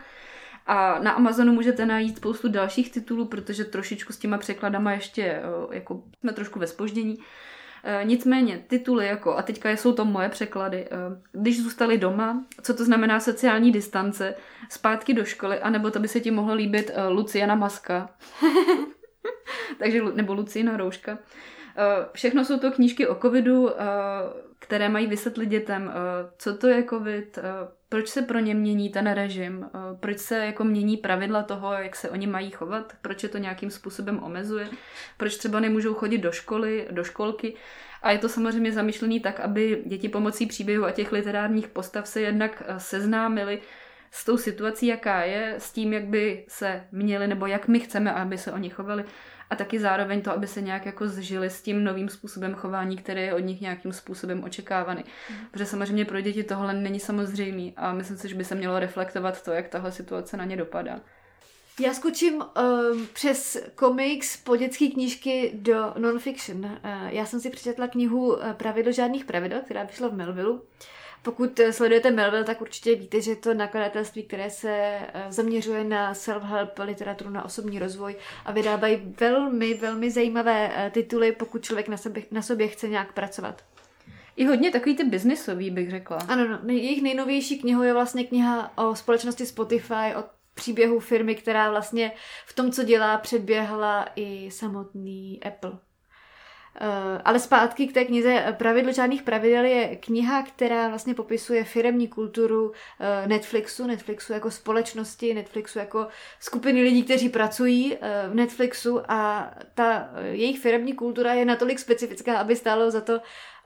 a 0.68 1.00
na 1.00 1.12
Amazonu 1.12 1.53
můžete 1.53 1.86
najít 1.86 2.18
spoustu 2.18 2.48
dalších 2.50 2.91
titulů, 2.91 3.25
protože 3.25 3.65
trošičku 3.65 4.13
s 4.13 4.18
těma 4.18 4.38
překladama 4.38 4.91
ještě 4.91 5.24
eh, 5.24 5.41
jako 5.72 6.03
jsme 6.20 6.34
trošku 6.34 6.60
ve 6.60 6.68
spoždění. 6.68 7.20
Eh, 7.84 8.01
nicméně 8.03 8.63
tituly 8.68 9.06
jako, 9.06 9.38
a 9.38 9.41
teďka 9.41 9.70
jsou 9.70 9.94
to 9.94 10.06
moje 10.06 10.30
překlady, 10.30 10.86
eh, 10.86 10.98
když 11.32 11.62
zůstali 11.63 11.98
doma, 11.98 12.44
co 12.62 12.74
to 12.74 12.86
znamená 12.86 13.20
sociální 13.20 13.72
distance, 13.72 14.36
zpátky 14.70 15.13
do 15.13 15.25
školy, 15.25 15.60
anebo 15.60 15.91
to 15.91 16.00
by 16.00 16.08
se 16.08 16.20
ti 16.20 16.32
mohlo 16.32 16.53
líbit 16.53 16.91
Luciana 17.10 17.56
Maska, 17.56 18.10
takže, 19.80 20.01
nebo 20.13 20.34
Lucina 20.34 20.77
Rouška. 20.77 21.18
Všechno 22.13 22.46
jsou 22.46 22.60
to 22.60 22.72
knížky 22.72 23.08
o 23.08 23.15
covidu, 23.15 23.70
které 24.71 24.89
mají 24.89 25.07
vysvětlit 25.07 25.45
dětem, 25.45 25.91
co 26.37 26.57
to 26.57 26.67
je 26.67 26.83
covid, 26.83 27.39
proč 27.91 28.07
se 28.07 28.21
pro 28.21 28.39
ně 28.39 28.55
mění 28.55 28.89
ten 28.89 29.11
režim, 29.11 29.65
eh, 29.65 29.79
proč 29.99 30.17
se 30.17 30.37
jako 30.37 30.63
mění 30.63 30.97
pravidla 30.97 31.43
toho, 31.43 31.73
jak 31.73 31.95
se 31.95 32.09
oni 32.09 32.27
mají 32.27 32.51
chovat, 32.51 32.93
proč 33.01 33.23
je 33.23 33.29
to 33.29 33.37
nějakým 33.37 33.69
způsobem 33.69 34.23
omezuje, 34.23 34.69
proč 35.17 35.37
třeba 35.37 35.59
nemůžou 35.59 35.93
chodit 35.93 36.17
do 36.17 36.31
školy, 36.31 36.87
do 36.91 37.03
školky. 37.03 37.53
A 38.01 38.11
je 38.11 38.17
to 38.17 38.29
samozřejmě 38.29 38.71
zamýšlený 38.71 39.19
tak, 39.19 39.39
aby 39.39 39.83
děti 39.85 40.09
pomocí 40.09 40.45
příběhů 40.45 40.85
a 40.85 40.91
těch 40.91 41.11
literárních 41.11 41.67
postav 41.67 42.07
se 42.07 42.21
jednak 42.21 42.63
eh, 42.65 42.79
seznámili 42.79 43.61
s 44.11 44.25
tou 44.25 44.37
situací, 44.37 44.87
jaká 44.87 45.23
je, 45.23 45.55
s 45.57 45.71
tím, 45.71 45.93
jak 45.93 46.05
by 46.05 46.45
se 46.47 46.83
měli, 46.91 47.27
nebo 47.27 47.45
jak 47.45 47.67
my 47.67 47.79
chceme, 47.79 48.13
aby 48.13 48.37
se 48.37 48.51
oni 48.51 48.69
chovali 48.69 49.03
a 49.51 49.55
taky 49.55 49.79
zároveň 49.79 50.22
to, 50.22 50.31
aby 50.31 50.48
se 50.48 50.62
nějak 50.62 50.86
jako 50.86 51.08
zžili 51.08 51.50
s 51.50 51.62
tím 51.62 51.84
novým 51.84 52.10
způsobem 52.10 52.55
chování, 52.55 52.98
který 52.98 53.22
je 53.22 53.34
od 53.34 53.39
nich 53.39 53.62
nějakým 53.62 53.93
způsobem 53.93 54.43
očekávaný. 54.43 55.03
Mm. 55.29 55.36
Protože 55.51 55.65
samozřejmě 55.65 56.05
pro 56.05 56.22
děti 56.22 56.43
tohle 56.43 56.74
není 56.74 57.00
samozřejmý 57.00 57.74
a 57.77 57.93
myslím 57.93 58.17
si, 58.17 58.29
že 58.29 58.36
by 58.36 58.43
se 58.43 58.55
mělo 58.55 58.79
reflektovat 58.79 59.43
to, 59.43 59.51
jak 59.51 59.67
tahle 59.67 59.91
situace 59.91 60.38
na 60.38 60.46
ně 60.46 60.58
dopadá. 60.58 61.00
Já 61.79 61.93
skočím 61.93 62.34
um, 62.36 63.08
přes 63.13 63.58
komiks 63.75 64.38
po 64.38 64.55
dětské 64.55 64.88
knížky 64.88 65.51
do 65.53 65.93
non-fiction. 65.98 66.65
Uh, 66.65 66.77
já 67.08 67.25
jsem 67.25 67.39
si 67.39 67.50
přečetla 67.50 67.88
knihu 67.88 68.38
Pravidlo 68.53 68.91
žádných 68.91 69.25
pravidel, 69.25 69.62
která 69.65 69.84
vyšla 69.84 70.08
v 70.08 70.13
Melvillu. 70.13 70.62
Pokud 71.23 71.59
sledujete 71.71 72.11
Melville, 72.11 72.43
tak 72.43 72.61
určitě 72.61 72.95
víte, 72.95 73.21
že 73.21 73.31
je 73.31 73.35
to 73.35 73.53
nakladatelství, 73.53 74.23
které 74.23 74.49
se 74.49 74.71
eh, 74.71 75.25
zaměřuje 75.29 75.83
na 75.83 76.13
self-help, 76.13 76.85
literaturu, 76.85 77.29
na 77.29 77.45
osobní 77.45 77.79
rozvoj 77.79 78.15
a 78.45 78.51
vydávají 78.51 79.15
velmi, 79.19 79.73
velmi 79.73 80.11
zajímavé 80.11 80.71
eh, 80.75 80.89
tituly, 80.89 81.31
pokud 81.31 81.63
člověk 81.63 81.87
na, 81.87 81.97
sebe, 81.97 82.21
na 82.31 82.41
sobě 82.41 82.67
chce 82.67 82.87
nějak 82.87 83.13
pracovat. 83.13 83.63
I 84.35 84.45
hodně 84.45 84.71
takový 84.71 84.95
ty 84.95 85.03
biznisový, 85.03 85.71
bych 85.71 85.89
řekla. 85.89 86.17
Ano, 86.27 86.47
no, 86.47 86.59
jejich 86.67 87.03
nejnovější 87.03 87.59
knihou 87.59 87.81
je 87.81 87.93
vlastně 87.93 88.23
kniha 88.23 88.77
o 88.77 88.95
společnosti 88.95 89.45
Spotify, 89.45 90.15
o 90.17 90.23
příběhu 90.53 90.99
firmy, 90.99 91.35
která 91.35 91.69
vlastně 91.69 92.11
v 92.45 92.53
tom, 92.53 92.71
co 92.71 92.83
dělá, 92.83 93.17
předběhla 93.17 94.07
i 94.15 94.51
samotný 94.51 95.43
Apple. 95.43 95.71
Eh, 96.75 97.21
ale 97.25 97.39
zpátky 97.39 97.87
k 97.87 97.93
té 97.93 98.05
knize. 98.05 98.55
Pravidlo 98.57 98.93
žádných 98.93 99.23
pravidel 99.23 99.65
je 99.65 99.95
kniha, 99.95 100.43
která 100.43 100.87
vlastně 100.87 101.13
popisuje 101.13 101.63
firemní 101.63 102.07
kulturu 102.07 102.71
eh, 102.99 103.27
Netflixu, 103.27 103.87
Netflixu 103.87 104.33
jako 104.33 104.51
společnosti, 104.51 105.33
Netflixu 105.33 105.79
jako 105.79 106.07
skupiny 106.39 106.81
lidí, 106.81 107.03
kteří 107.03 107.29
pracují 107.29 107.97
eh, 108.01 108.29
v 108.29 108.35
Netflixu. 108.35 109.11
A 109.11 109.51
ta 109.73 110.09
jejich 110.31 110.59
firemní 110.59 110.93
kultura 110.93 111.33
je 111.33 111.45
natolik 111.45 111.79
specifická, 111.79 112.37
aby 112.37 112.55
stálo 112.55 112.91
za 112.91 113.01
to 113.01 113.19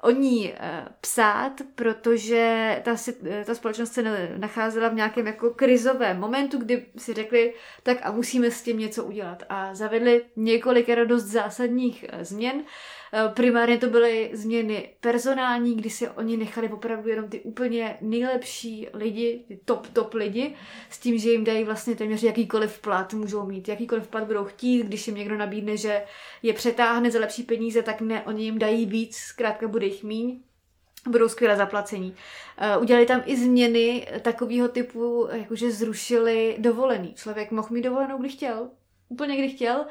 o 0.06 0.12
ní 0.12 0.54
eh, 0.54 0.86
psát, 1.02 1.52
protože 1.76 2.82
ta, 2.84 2.96
eh, 3.30 3.44
ta 3.46 3.56
společnost 3.56 3.94
se 3.94 4.04
nacházela 4.38 4.90
v 4.90 4.94
nějakém 4.94 5.28
jako 5.28 5.50
krizovém 5.50 6.20
momentu, 6.20 6.58
kdy 6.58 6.86
si 6.98 7.14
řekli, 7.14 7.54
tak 7.84 7.98
a 8.04 8.12
musíme 8.12 8.52
s 8.52 8.62
tím 8.62 8.80
něco 8.80 9.04
udělat. 9.04 9.44
A 9.50 9.76
zavedli 9.76 10.26
několik 10.36 10.88
dost 11.06 11.24
zásadních 11.24 12.06
eh, 12.10 12.26
změn. 12.26 12.64
Primárně 13.34 13.78
to 13.78 13.88
byly 13.88 14.30
změny 14.34 14.90
personální, 15.00 15.76
kdy 15.76 15.90
si 15.90 16.10
oni 16.10 16.38
nechali 16.38 16.70
opravdu 16.70 17.10
jenom 17.10 17.30
ty 17.30 17.42
úplně 17.42 17.98
nejlepší 18.02 18.88
lidi, 18.94 19.46
ty 19.48 19.60
top, 19.66 19.88
top 19.88 20.14
lidi, 20.14 20.56
s 20.90 21.00
tím, 21.00 21.18
že 21.18 21.32
jim 21.32 21.44
dají 21.44 21.64
vlastně 21.64 21.96
téměř 21.96 22.24
jakýkoliv 22.24 22.80
plat 22.80 23.14
můžou 23.14 23.46
mít, 23.46 23.68
jakýkoliv 23.68 24.08
plat 24.08 24.24
budou 24.24 24.46
chtít, 24.46 24.84
když 24.84 25.08
jim 25.08 25.16
někdo 25.16 25.38
nabídne, 25.38 25.78
že 25.78 26.04
je 26.44 26.54
přetáhne 26.54 27.12
za 27.12 27.20
lepší 27.20 27.44
peníze, 27.44 27.82
tak 27.82 28.02
ne, 28.02 28.24
oni 28.24 28.44
jim 28.44 28.60
dají 28.60 28.86
víc, 28.86 29.16
zkrátka 29.16 29.68
bude 29.68 29.86
jich 29.86 30.04
míň 30.04 30.40
budou 31.10 31.30
skvěle 31.30 31.58
zaplacení. 31.58 32.16
Udělali 32.80 33.06
tam 33.06 33.24
i 33.26 33.38
změny 33.38 34.08
takového 34.22 34.68
typu, 34.68 35.28
jakože 35.32 35.72
zrušili 35.72 36.56
dovolený. 36.58 37.14
Člověk 37.14 37.52
mohl 37.52 37.68
mít 37.72 37.82
dovolenou, 37.82 38.18
kdy 38.18 38.30
chtěl, 38.30 38.70
úplně 39.10 39.38
kdy 39.38 39.50
chtěl, 39.50 39.86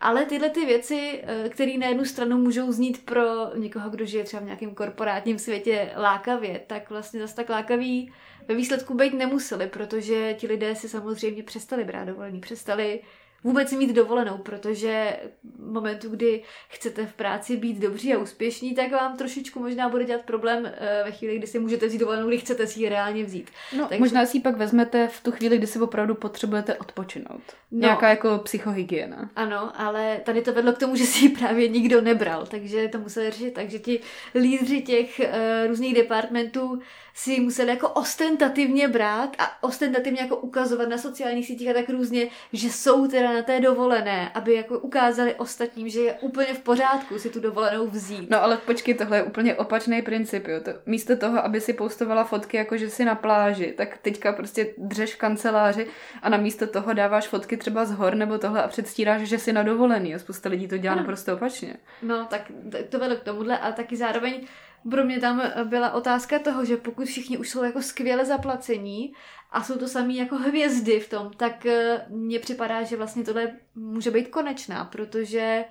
Ale 0.00 0.24
tyhle 0.26 0.50
ty 0.50 0.66
věci, 0.66 1.22
eh, 1.22 1.48
které 1.48 1.78
na 1.78 1.86
jednu 1.86 2.04
stranu 2.04 2.38
můžou 2.38 2.72
znít 2.72 3.04
pro 3.04 3.56
někoho, 3.56 3.90
kdo 3.90 4.06
žije 4.06 4.24
třeba 4.24 4.42
v 4.42 4.44
nějakém 4.44 4.74
korporátním 4.74 5.38
světě 5.38 5.92
lákavě, 5.96 6.60
tak 6.66 6.90
vlastně 6.90 7.20
zase 7.20 7.36
tak 7.36 7.48
lákavý 7.48 8.12
ve 8.48 8.54
výsledku 8.54 8.94
být 8.94 9.14
nemuseli, 9.14 9.66
protože 9.66 10.34
ti 10.34 10.46
lidé 10.46 10.74
si 10.74 10.88
samozřejmě 10.88 11.42
přestali 11.42 11.84
brát 11.84 12.04
dovolený, 12.04 12.40
přestali 12.40 13.00
vůbec 13.44 13.72
mít 13.72 13.94
dovolenou, 13.94 14.38
protože 14.38 15.16
v 15.58 15.72
momentu, 15.72 16.08
kdy 16.08 16.42
chcete 16.68 17.06
v 17.06 17.12
práci 17.12 17.56
být 17.56 17.78
dobří 17.78 18.14
a 18.14 18.18
úspěšní, 18.18 18.74
tak 18.74 18.92
vám 18.92 19.16
trošičku 19.16 19.60
možná 19.60 19.88
bude 19.88 20.04
dělat 20.04 20.22
problém 20.22 20.66
eh, 20.66 21.02
ve 21.04 21.12
chvíli, 21.12 21.38
kdy 21.38 21.46
si 21.46 21.58
můžete 21.58 21.86
vzít 21.86 21.98
dovolenou, 21.98 22.28
kdy 22.28 22.38
chcete 22.38 22.66
si 22.66 22.80
ji 22.80 22.88
reálně 22.88 23.24
vzít. 23.24 23.50
No, 23.76 23.86
tak... 23.86 23.98
možná 23.98 24.26
si 24.26 24.36
ji 24.36 24.40
pak 24.40 24.56
vezmete 24.56 25.08
v 25.08 25.22
tu 25.22 25.32
chvíli, 25.32 25.58
kdy 25.58 25.66
si 25.66 25.78
opravdu 25.78 26.14
potřebujete 26.14 26.74
odpočinout. 26.74 27.42
No, 27.70 27.78
Nějaká 27.78 28.08
jako 28.08 28.38
psychohygiena. 28.38 29.30
Ano, 29.36 29.72
ale 29.74 30.20
tady 30.24 30.42
to 30.42 30.52
vedlo 30.52 30.72
k 30.72 30.78
tomu, 30.78 30.96
že 30.96 31.04
si 31.04 31.24
ji 31.24 31.28
právě 31.28 31.68
nikdo 31.68 32.00
nebral, 32.00 32.46
takže 32.46 32.88
to 32.88 32.98
museli 32.98 33.30
řešit 33.30 33.54
tak, 33.54 33.70
že 33.70 33.78
ti 33.78 34.00
lídři 34.34 34.82
těch 34.82 35.20
uh, 35.20 35.68
různých 35.68 35.94
departmentů 35.94 36.80
si 37.18 37.40
museli 37.40 37.70
jako 37.70 37.88
ostentativně 37.88 38.88
brát 38.88 39.36
a 39.38 39.62
ostentativně 39.64 40.20
jako 40.20 40.36
ukazovat 40.36 40.88
na 40.88 40.98
sociálních 40.98 41.46
sítích 41.46 41.70
a 41.70 41.72
tak 41.72 41.88
různě, 41.88 42.28
že 42.52 42.72
jsou 42.72 43.08
teda 43.08 43.32
na 43.32 43.42
té 43.42 43.60
dovolené, 43.60 44.30
aby 44.34 44.54
jako 44.54 44.78
ukázali 44.78 45.34
ostatním, 45.34 45.88
že 45.88 46.00
je 46.00 46.12
úplně 46.12 46.54
v 46.54 46.58
pořádku 46.58 47.18
si 47.18 47.30
tu 47.30 47.40
dovolenou 47.40 47.86
vzít. 47.86 48.30
No 48.30 48.42
ale 48.42 48.56
počkej, 48.56 48.94
tohle 48.94 49.16
je 49.16 49.22
úplně 49.22 49.54
opačný 49.54 50.02
princip, 50.02 50.48
jo. 50.48 50.60
To, 50.60 50.70
místo 50.86 51.16
toho, 51.16 51.44
aby 51.44 51.60
si 51.60 51.72
postovala 51.72 52.24
fotky 52.24 52.56
jako, 52.56 52.76
že 52.76 52.90
jsi 52.90 53.04
na 53.04 53.14
pláži, 53.14 53.74
tak 53.76 53.98
teďka 53.98 54.32
prostě 54.32 54.66
dřeš 54.78 55.14
v 55.14 55.18
kanceláři 55.18 55.86
a 56.22 56.28
namísto 56.28 56.66
toho 56.66 56.92
dáváš 56.92 57.26
fotky 57.28 57.56
třeba 57.56 57.84
z 57.84 57.92
hor 57.92 58.14
nebo 58.14 58.38
tohle 58.38 58.62
a 58.62 58.68
předstíráš, 58.68 59.22
že 59.22 59.38
jsi 59.38 59.52
na 59.52 59.62
dovolený 59.62 60.14
a 60.14 60.18
spousta 60.18 60.48
lidí 60.48 60.68
to 60.68 60.78
dělá 60.78 60.94
no. 60.94 61.00
naprosto 61.00 61.34
opačně. 61.34 61.76
No, 62.02 62.26
tak 62.30 62.52
to 62.88 62.98
vedlo 62.98 63.16
k 63.16 63.22
tomuhle 63.22 63.58
a 63.58 63.72
taky 63.72 63.96
zároveň 63.96 64.46
pro 64.90 65.04
mě 65.04 65.20
tam 65.20 65.42
byla 65.64 65.92
otázka 65.92 66.38
toho, 66.38 66.64
že 66.64 66.76
pokud 66.76 67.06
všichni 67.06 67.38
už 67.38 67.48
jsou 67.48 67.64
jako 67.64 67.82
skvěle 67.82 68.24
zaplacení 68.24 69.12
a 69.50 69.62
jsou 69.62 69.78
to 69.78 69.88
samý 69.88 70.16
jako 70.16 70.36
hvězdy 70.36 71.00
v 71.00 71.08
tom, 71.08 71.30
tak 71.36 71.66
eh, 71.66 72.06
mně 72.08 72.38
připadá, 72.38 72.82
že 72.82 72.96
vlastně 72.96 73.24
tohle 73.24 73.52
může 73.74 74.10
být 74.10 74.28
konečná, 74.28 74.84
protože 74.84 75.64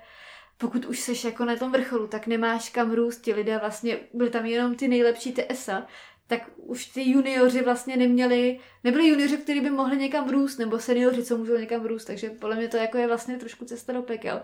pokud 0.58 0.84
už 0.84 1.00
seš 1.00 1.24
jako 1.24 1.44
na 1.44 1.56
tom 1.56 1.72
vrcholu, 1.72 2.06
tak 2.06 2.26
nemáš 2.26 2.70
kam 2.70 2.92
růst, 2.92 3.20
ti 3.20 3.34
lidé 3.34 3.58
vlastně, 3.58 3.98
byly 4.14 4.30
tam 4.30 4.46
jenom 4.46 4.74
ty 4.74 4.88
nejlepší 4.88 5.32
TSA, 5.32 5.86
tak 6.28 6.50
už 6.56 6.86
ty 6.86 7.10
junioři 7.10 7.62
vlastně 7.62 7.96
neměli, 7.96 8.58
nebyli 8.84 9.08
junioři, 9.08 9.36
kteří 9.36 9.60
by 9.60 9.70
mohli 9.70 9.96
někam 9.96 10.28
růst, 10.28 10.58
nebo 10.58 10.78
seniori, 10.78 11.24
co 11.24 11.38
můžou 11.38 11.56
někam 11.56 11.86
růst, 11.86 12.04
takže 12.04 12.30
podle 12.30 12.56
mě 12.56 12.68
to 12.68 12.76
jako 12.76 12.98
je 12.98 13.06
vlastně 13.06 13.38
trošku 13.38 13.64
cesta 13.64 13.92
do 13.92 14.02
pekel. 14.02 14.42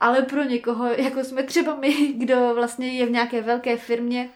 Ale 0.00 0.22
pro 0.22 0.42
někoho, 0.42 0.86
jako 0.86 1.24
jsme 1.24 1.42
třeba 1.42 1.76
my, 1.76 2.12
kdo 2.16 2.54
vlastně 2.54 2.92
je 2.92 3.06
v 3.06 3.10
nějaké 3.10 3.42
velké 3.42 3.76
firmě, 3.76 4.30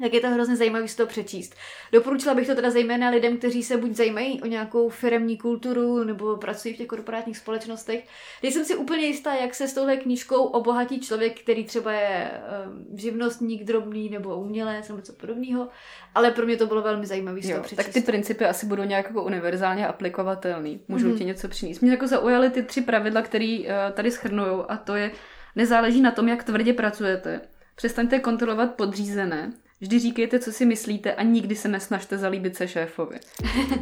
tak 0.00 0.14
je 0.14 0.20
to 0.20 0.28
hrozně 0.28 0.56
zajímavé 0.56 0.88
si 0.88 0.96
to 0.96 1.06
přečíst. 1.06 1.54
Doporučila 1.92 2.34
bych 2.34 2.46
to 2.46 2.54
teda 2.54 2.70
zejména 2.70 3.10
lidem, 3.10 3.38
kteří 3.38 3.62
se 3.62 3.76
buď 3.76 3.92
zajímají 3.92 4.42
o 4.42 4.46
nějakou 4.46 4.88
firmní 4.88 5.36
kulturu 5.36 6.04
nebo 6.04 6.36
pracují 6.36 6.74
v 6.74 6.76
těch 6.76 6.86
korporátních 6.86 7.36
společnostech. 7.36 8.04
Nejsem 8.42 8.64
si 8.64 8.76
úplně 8.76 9.06
jistá, 9.06 9.34
jak 9.34 9.54
se 9.54 9.68
s 9.68 9.74
touhle 9.74 9.96
knížkou 9.96 10.44
obohatí 10.44 11.00
člověk, 11.00 11.40
který 11.40 11.64
třeba 11.64 11.92
je 11.92 12.30
um, 12.66 12.98
živnostník 12.98 13.64
drobný 13.64 14.08
nebo 14.08 14.36
umělec 14.36 14.88
nebo 14.88 14.98
něco 14.98 15.12
podobného, 15.12 15.68
ale 16.14 16.30
pro 16.30 16.46
mě 16.46 16.56
to 16.56 16.66
bylo 16.66 16.82
velmi 16.82 17.06
zajímavé 17.06 17.42
si 17.42 17.54
to 17.54 17.60
přečíst. 17.60 17.86
Tak 17.86 17.94
ty 17.94 18.00
principy 18.00 18.44
asi 18.44 18.66
budou 18.66 18.82
nějak 18.82 19.06
jako 19.06 19.24
univerzálně 19.24 19.86
aplikovatelný. 19.86 20.80
Můžou 20.88 21.08
mm-hmm. 21.08 21.18
ti 21.18 21.24
něco 21.24 21.48
přinést. 21.48 21.80
Mě 21.80 21.90
jako 21.90 22.06
zaujaly 22.06 22.50
ty 22.50 22.62
tři 22.62 22.80
pravidla, 22.80 23.22
které 23.22 23.58
uh, 23.60 23.66
tady 23.92 24.10
schrnují 24.10 24.64
a 24.68 24.76
to 24.76 24.94
je, 24.94 25.10
nezáleží 25.56 26.00
na 26.00 26.10
tom, 26.10 26.28
jak 26.28 26.44
tvrdě 26.44 26.72
pracujete. 26.72 27.40
Přestaňte 27.76 28.18
kontrolovat 28.18 28.74
podřízené 28.74 29.52
Vždy 29.80 29.98
říkejte, 29.98 30.38
co 30.38 30.52
si 30.52 30.66
myslíte 30.66 31.14
a 31.14 31.22
nikdy 31.22 31.56
se 31.56 31.68
nesnažte 31.68 32.18
zalíbit 32.18 32.56
se 32.56 32.68
šéfovi. 32.68 33.20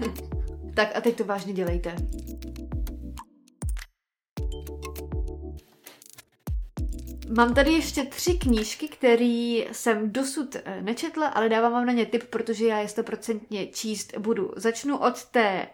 tak 0.75 0.97
a 0.97 1.01
teď 1.01 1.17
to 1.17 1.25
vážně 1.25 1.53
dělejte. 1.53 1.95
Mám 7.37 7.55
tady 7.55 7.73
ještě 7.73 8.05
tři 8.05 8.35
knížky, 8.35 8.89
které 8.89 9.65
jsem 9.73 10.13
dosud 10.13 10.57
eh, 10.57 10.83
nečetla, 10.83 11.29
ale 11.29 11.49
dávám 11.49 11.73
vám 11.73 11.87
na 11.87 11.93
ně 11.93 12.07
tip, 12.07 12.25
protože 12.25 12.67
já 12.67 12.79
je 12.79 12.89
stoprocentně 12.89 13.67
číst 13.67 14.19
budu. 14.19 14.53
Začnu 14.57 14.99
od 14.99 15.25
té 15.25 15.67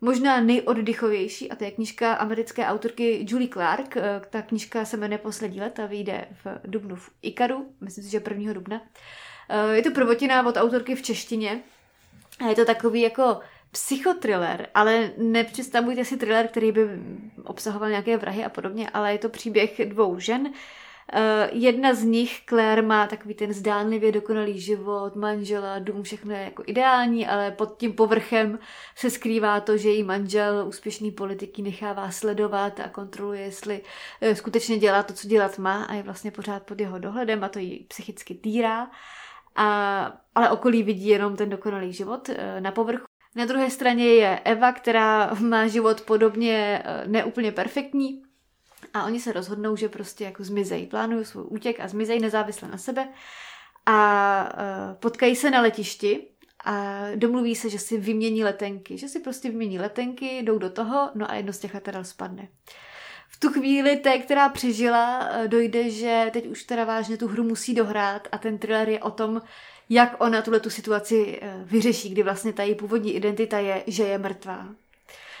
možná 0.00 0.40
nejoddychovější 0.40 1.50
a 1.50 1.56
to 1.56 1.64
je 1.64 1.70
knížka 1.70 2.14
americké 2.14 2.66
autorky 2.66 3.26
Julie 3.28 3.48
Clark. 3.48 3.96
Eh, 3.96 4.20
ta 4.30 4.42
knížka 4.42 4.84
se 4.84 4.96
jmenuje 4.96 5.18
Poslední 5.18 5.60
let 5.60 5.78
a 5.78 5.86
vyjde 5.86 6.28
v 6.44 6.60
dubnu 6.64 6.96
v 6.96 7.10
Ikaru, 7.22 7.74
myslím 7.80 8.04
si, 8.04 8.10
že 8.10 8.22
1. 8.30 8.52
dubna. 8.52 8.82
Eh, 9.48 9.76
je 9.76 9.82
to 9.82 9.90
prvotina 9.90 10.46
od 10.46 10.56
autorky 10.56 10.94
v 10.94 11.02
češtině 11.02 11.60
a 12.44 12.48
je 12.48 12.54
to 12.54 12.64
takový 12.64 13.00
jako 13.00 13.40
psychotriller, 13.72 14.68
ale 14.74 15.10
nepředstavujte 15.16 16.04
si 16.04 16.16
thriller, 16.16 16.48
který 16.48 16.72
by 16.72 16.88
obsahoval 17.44 17.90
nějaké 17.90 18.16
vrahy 18.16 18.44
a 18.44 18.48
podobně, 18.48 18.90
ale 18.90 19.12
je 19.12 19.18
to 19.18 19.28
příběh 19.28 19.88
dvou 19.88 20.18
žen. 20.18 20.52
Uh, 21.14 21.18
jedna 21.52 21.94
z 21.94 22.04
nich, 22.04 22.40
Claire, 22.48 22.82
má 22.82 23.06
takový 23.06 23.34
ten 23.34 23.52
zdánlivě 23.52 24.12
dokonalý 24.12 24.60
život, 24.60 25.16
manžela, 25.16 25.78
dům, 25.78 26.02
všechno 26.02 26.34
je 26.34 26.42
jako 26.42 26.62
ideální, 26.66 27.26
ale 27.26 27.50
pod 27.50 27.76
tím 27.76 27.92
povrchem 27.92 28.58
se 28.96 29.10
skrývá 29.10 29.60
to, 29.60 29.76
že 29.76 29.88
její 29.88 30.02
manžel 30.02 30.64
úspěšný 30.68 31.10
politiky 31.10 31.62
nechává 31.62 32.10
sledovat 32.10 32.80
a 32.80 32.88
kontroluje, 32.88 33.40
jestli 33.40 33.80
uh, 34.20 34.32
skutečně 34.32 34.78
dělá 34.78 35.02
to, 35.02 35.12
co 35.12 35.28
dělat 35.28 35.58
má 35.58 35.84
a 35.84 35.94
je 35.94 36.02
vlastně 36.02 36.30
pořád 36.30 36.62
pod 36.62 36.80
jeho 36.80 36.98
dohledem 36.98 37.44
a 37.44 37.48
to 37.48 37.58
ji 37.58 37.84
psychicky 37.88 38.34
týrá. 38.34 38.90
A, 39.56 40.20
ale 40.34 40.50
okolí 40.50 40.82
vidí 40.82 41.08
jenom 41.08 41.36
ten 41.36 41.50
dokonalý 41.50 41.92
život 41.92 42.28
eh, 42.28 42.60
na 42.60 42.70
povrchu. 42.70 43.04
Na 43.34 43.44
druhé 43.44 43.70
straně 43.70 44.06
je 44.06 44.40
Eva, 44.44 44.72
která 44.72 45.34
má 45.34 45.66
život 45.66 46.00
podobně 46.00 46.82
eh, 46.84 47.02
neúplně 47.06 47.52
perfektní. 47.52 48.22
A 48.94 49.04
oni 49.04 49.20
se 49.20 49.32
rozhodnou, 49.32 49.76
že 49.76 49.88
prostě 49.88 50.24
jako 50.24 50.44
zmizejí, 50.44 50.86
plánují 50.86 51.24
svůj 51.24 51.44
útěk 51.48 51.80
a 51.80 51.88
zmizejí 51.88 52.20
nezávisle 52.20 52.68
na 52.68 52.78
sebe. 52.78 53.08
A 53.86 54.48
eh, 54.52 54.94
potkají 54.94 55.36
se 55.36 55.50
na 55.50 55.60
letišti 55.60 56.28
a 56.64 57.02
domluví 57.16 57.54
se, 57.54 57.70
že 57.70 57.78
si 57.78 57.98
vymění 57.98 58.44
letenky, 58.44 58.98
že 58.98 59.08
si 59.08 59.20
prostě 59.20 59.48
vymění 59.48 59.78
letenky, 59.78 60.38
jdou 60.38 60.58
do 60.58 60.70
toho, 60.70 61.10
no 61.14 61.30
a 61.30 61.34
jedno 61.34 61.52
z 61.52 61.58
těch 61.58 61.74
letadel 61.74 62.04
spadne 62.04 62.48
tu 63.42 63.48
chvíli 63.48 63.96
té, 63.96 64.18
která 64.18 64.48
přežila, 64.48 65.28
eh, 65.28 65.48
dojde, 65.48 65.90
že 65.90 66.30
teď 66.32 66.46
už 66.46 66.64
teda 66.64 66.84
vážně 66.84 67.16
tu 67.16 67.28
hru 67.28 67.42
musí 67.42 67.74
dohrát 67.74 68.28
a 68.32 68.38
ten 68.38 68.58
thriller 68.58 68.88
je 68.88 69.00
o 69.00 69.10
tom, 69.10 69.42
jak 69.88 70.16
ona 70.18 70.42
tuhle 70.42 70.60
tu 70.60 70.70
situaci 70.70 71.38
eh, 71.42 71.60
vyřeší, 71.64 72.10
kdy 72.10 72.22
vlastně 72.22 72.52
ta 72.52 72.62
její 72.62 72.74
původní 72.74 73.14
identita 73.14 73.58
je, 73.58 73.84
že 73.86 74.02
je 74.02 74.18
mrtvá. 74.18 74.68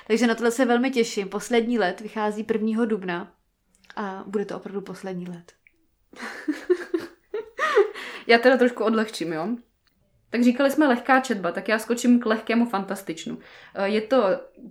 Takže 0.06 0.26
na 0.26 0.34
tohle 0.34 0.50
se 0.50 0.64
velmi 0.64 0.90
těším. 0.90 1.28
Poslední 1.28 1.78
let 1.78 2.00
vychází 2.00 2.46
1. 2.52 2.84
dubna 2.84 3.32
a 3.96 4.24
bude 4.26 4.44
to 4.44 4.56
opravdu 4.56 4.80
poslední 4.80 5.28
let. 5.28 5.52
Já 8.26 8.38
teda 8.38 8.56
trošku 8.56 8.84
odlehčím, 8.84 9.32
jo? 9.32 9.48
Tak 10.32 10.42
říkali 10.42 10.70
jsme 10.70 10.86
lehká 10.86 11.20
četba, 11.20 11.52
tak 11.52 11.68
já 11.68 11.78
skočím 11.78 12.20
k 12.20 12.26
lehkému 12.26 12.66
fantastičnu. 12.66 13.38
Eh, 13.74 13.88
je 13.88 14.00
to 14.00 14.24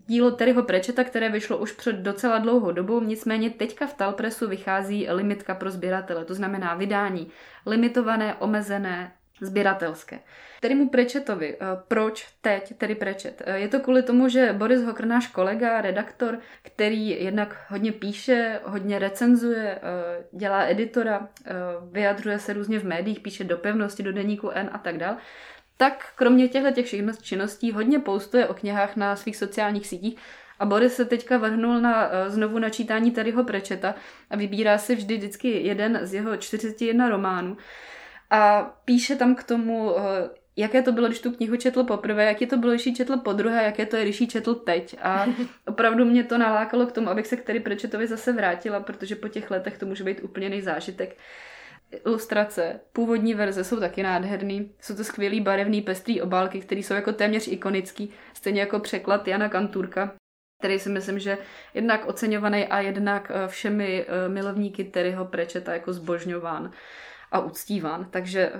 dílo 0.07 0.31
Terryho 0.31 0.63
Prečeta, 0.63 1.03
které 1.03 1.29
vyšlo 1.29 1.57
už 1.57 1.71
před 1.71 1.95
docela 1.95 2.37
dlouhou 2.37 2.71
dobou, 2.71 3.01
nicméně 3.01 3.49
teďka 3.49 3.87
v 3.87 3.93
Talpresu 3.93 4.47
vychází 4.47 5.07
limitka 5.09 5.55
pro 5.55 5.71
sběratele, 5.71 6.25
to 6.25 6.33
znamená 6.33 6.73
vydání 6.75 7.27
limitované, 7.65 8.35
omezené, 8.35 9.11
sběratelské. 9.41 10.19
Tedy 10.59 10.75
mu 10.75 10.89
Prečetovi, 10.89 11.55
eh, 11.55 11.65
proč 11.87 12.27
teď 12.41 12.77
tedy 12.77 12.95
Prečet? 12.95 13.41
Eh, 13.45 13.59
je 13.59 13.67
to 13.67 13.79
kvůli 13.79 14.03
tomu, 14.03 14.29
že 14.29 14.53
Boris 14.53 14.83
Hokr, 14.83 15.05
náš 15.05 15.27
kolega, 15.27 15.81
redaktor, 15.81 16.39
který 16.61 17.23
jednak 17.23 17.65
hodně 17.69 17.91
píše, 17.91 18.59
hodně 18.63 18.99
recenzuje, 18.99 19.79
dělá 20.31 20.63
editora, 20.63 21.27
vyjadřuje 21.91 22.39
se 22.39 22.53
různě 22.53 22.79
v 22.79 22.83
médiích, 22.83 23.19
píše 23.19 23.43
do 23.43 23.57
pevnosti, 23.57 24.03
do 24.03 24.11
deníku 24.11 24.49
N 24.49 24.69
a 24.73 24.77
tak 24.77 24.97
dále, 24.97 25.17
tak 25.77 26.05
kromě 26.15 26.47
těchto 26.47 26.71
těch 26.71 26.85
všech 26.85 27.01
činností 27.21 27.71
hodně 27.71 27.99
postuje 27.99 28.47
o 28.47 28.53
knihách 28.53 28.95
na 28.95 29.15
svých 29.15 29.37
sociálních 29.37 29.87
sítích 29.87 30.19
a 30.61 30.65
Boris 30.65 30.95
se 30.95 31.05
teďka 31.05 31.37
vrhnul 31.37 31.81
na 31.81 32.09
eh, 32.11 32.29
znovu 32.29 32.59
načítání 32.59 33.11
Terryho 33.11 33.43
Prečeta 33.43 33.95
a 34.29 34.35
vybírá 34.35 34.77
si 34.77 34.95
vždy 34.95 35.17
vždycky 35.17 35.49
jeden 35.49 35.99
z 36.03 36.13
jeho 36.13 36.37
41 36.37 37.09
románů 37.09 37.57
a 38.31 38.61
píše 38.85 39.15
tam 39.15 39.35
k 39.35 39.43
tomu, 39.43 39.99
eh, 39.99 40.29
jaké 40.55 40.81
to 40.81 40.91
bylo, 40.91 41.07
když 41.07 41.19
tu 41.19 41.31
knihu 41.31 41.55
četl 41.55 41.83
poprvé, 41.83 42.25
jaké 42.25 42.47
to 42.47 42.57
bylo, 42.57 42.71
když 42.71 42.85
ji 42.85 42.95
četl 42.95 43.17
po 43.17 43.33
druhé, 43.33 43.63
jaké 43.63 43.85
to 43.85 43.95
je, 43.95 44.03
když 44.03 44.21
ji 44.21 44.27
četl 44.27 44.55
teď. 44.55 44.97
A 45.01 45.25
opravdu 45.67 46.05
mě 46.05 46.23
to 46.23 46.37
nalákalo 46.37 46.85
k 46.85 46.91
tomu, 46.91 47.09
abych 47.09 47.27
se 47.27 47.37
k 47.37 47.43
Terry 47.43 47.59
Prečetovi 47.59 48.07
zase 48.07 48.33
vrátila, 48.33 48.79
protože 48.79 49.15
po 49.15 49.27
těch 49.27 49.51
letech 49.51 49.77
to 49.77 49.85
může 49.85 50.03
být 50.03 50.23
úplně 50.23 50.49
nejzážitek 50.49 51.17
ilustrace, 52.05 52.79
původní 52.93 53.33
verze 53.33 53.63
jsou 53.63 53.79
taky 53.79 54.03
nádherný. 54.03 54.71
Jsou 54.81 54.95
to 54.95 55.03
skvělý 55.03 55.41
barevný 55.41 55.81
pestrý 55.81 56.21
obálky, 56.21 56.61
které 56.61 56.81
jsou 56.81 56.93
jako 56.93 57.13
téměř 57.13 57.47
ikonický, 57.47 58.13
stejně 58.33 58.59
jako 58.59 58.79
překlad 58.79 59.27
Jana 59.27 59.49
Kanturka. 59.49 60.13
který 60.59 60.79
si 60.79 60.89
myslím, 60.89 61.19
že 61.19 61.37
jednak 61.73 62.07
oceňovaný 62.07 62.67
a 62.67 62.79
jednak 62.79 63.31
eh, 63.31 63.47
všemi 63.47 64.05
eh, 64.07 64.29
milovníky 64.29 64.83
Terryho 64.83 65.25
Prečeta 65.25 65.73
jako 65.73 65.93
zbožňován 65.93 66.71
a 67.31 67.39
uctíván. 67.39 68.07
Takže 68.11 68.51
eh, 68.53 68.59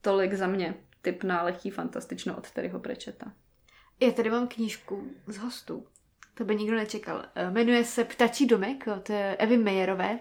tolik 0.00 0.34
za 0.34 0.46
mě 0.46 0.74
typ 1.02 1.24
na 1.24 1.42
lehký 1.42 1.70
fantastično 1.70 2.36
od 2.36 2.50
Terryho 2.50 2.78
Prečeta. 2.78 3.32
Já 4.00 4.12
tady 4.12 4.30
mám 4.30 4.48
knížku 4.48 5.10
z 5.26 5.36
hostů. 5.36 5.86
To 6.34 6.44
by 6.44 6.56
nikdo 6.56 6.76
nečekal. 6.76 7.24
Jmenuje 7.50 7.84
se 7.84 8.04
Ptačí 8.04 8.46
domek 8.46 8.84
od 8.96 9.10
Evy 9.38 9.56
Mejerové. 9.56 10.18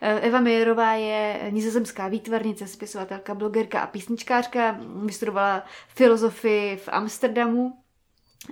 Eva 0.00 0.40
Mejerová 0.40 0.92
je 0.92 1.50
nizozemská 1.50 2.08
výtvarnice, 2.08 2.66
spisovatelka, 2.66 3.34
blogerka 3.34 3.80
a 3.80 3.86
písničkářka. 3.86 4.78
Vystudovala 5.04 5.64
filozofii 5.88 6.76
v 6.76 6.88
Amsterdamu 6.88 7.78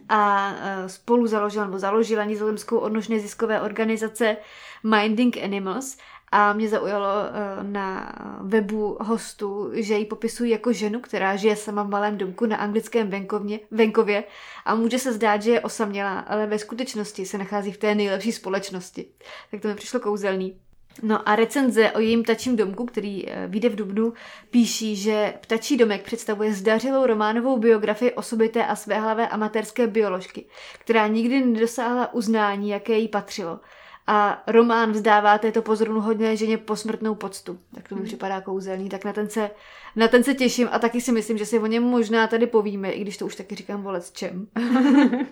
a 0.09 0.53
spolu 0.87 1.27
založila 1.27 1.65
nebo 1.65 1.79
založila 1.79 2.25
nizozemskou 2.25 2.79
odnožné 2.79 3.21
ziskové 3.21 3.61
organizace 3.61 4.37
Minding 4.85 5.37
Animals 5.37 5.97
a 6.37 6.53
mě 6.53 6.69
zaujalo 6.69 7.07
e, 7.07 7.65
na 7.65 8.13
webu 8.41 8.99
hostu, 9.01 9.71
že 9.73 9.95
ji 9.95 10.05
popisují 10.05 10.51
jako 10.51 10.73
ženu, 10.73 11.01
která 11.01 11.37
žije 11.37 11.57
sama 11.57 11.83
v 11.83 11.89
malém 11.89 12.19
domku 12.19 12.47
na 12.47 12.57
anglickém 12.57 13.11
venkovně, 13.11 13.61
venkově 13.71 14.25
a 14.65 14.75
může 14.75 14.99
se 14.99 15.13
zdát, 15.13 15.43
že 15.43 15.51
je 15.51 15.61
osamělá, 15.61 16.19
ale 16.19 16.47
ve 16.47 16.59
skutečnosti 16.59 17.27
se 17.27 17.39
nachází 17.39 17.73
v 17.73 17.77
té 17.77 17.95
nejlepší 17.95 18.33
společnosti. 18.33 19.07
Tak 19.51 19.61
to 19.61 19.69
mi 19.69 19.75
přišlo 19.75 20.01
kouzelný. 20.01 20.57
No 21.03 21.29
a 21.29 21.37
recenze 21.37 21.91
o 21.91 22.01
jejím 22.01 22.23
ptačím 22.23 22.57
domku, 22.57 22.87
který 22.87 23.29
eh, 23.29 23.47
vyjde 23.47 23.69
v 23.69 23.77
Dubnu, 23.77 24.13
píší, 24.51 24.97
že 24.97 25.35
Ptačí 25.41 25.77
domek 25.77 26.03
představuje 26.03 26.55
zdařilou 26.55 27.07
románovou 27.07 27.59
biografii 27.59 28.13
osobité 28.13 28.67
a 28.67 28.77
svéhlavé 28.77 29.29
amatérské 29.29 29.87
bioložky, 29.87 30.45
která 30.79 31.07
nikdy 31.07 31.45
nedosáhla 31.45 32.15
uznání, 32.15 32.71
jaké 32.71 32.99
jí 32.99 33.09
patřilo. 33.09 33.61
A 34.07 34.43
román 34.47 34.93
vzdává 34.93 35.39
této 35.39 35.63
hodně 36.01 36.37
ženě 36.37 36.59
posmrtnou 36.59 37.15
poctu. 37.15 37.59
Tak 37.75 37.89
to 37.89 37.95
mi 37.95 37.99
hmm. 37.99 38.07
připadá 38.07 38.41
kouzelný, 38.41 38.89
tak 38.89 39.05
na 39.05 39.13
ten, 39.13 39.29
se, 39.29 39.51
na 39.97 40.09
ten 40.09 40.25
se 40.25 40.35
těším 40.35 40.69
a 40.73 40.79
taky 40.79 41.01
si 41.01 41.13
myslím, 41.13 41.39
že 41.39 41.47
si 41.47 41.59
o 41.59 41.67
něm 41.67 41.83
možná 41.83 42.27
tady 42.27 42.47
povíme, 42.47 42.91
i 42.91 43.01
když 43.01 43.17
to 43.17 43.27
už 43.27 43.37
taky 43.37 43.55
říkám 43.55 43.83
volec 43.83 44.13
čem. 44.13 44.47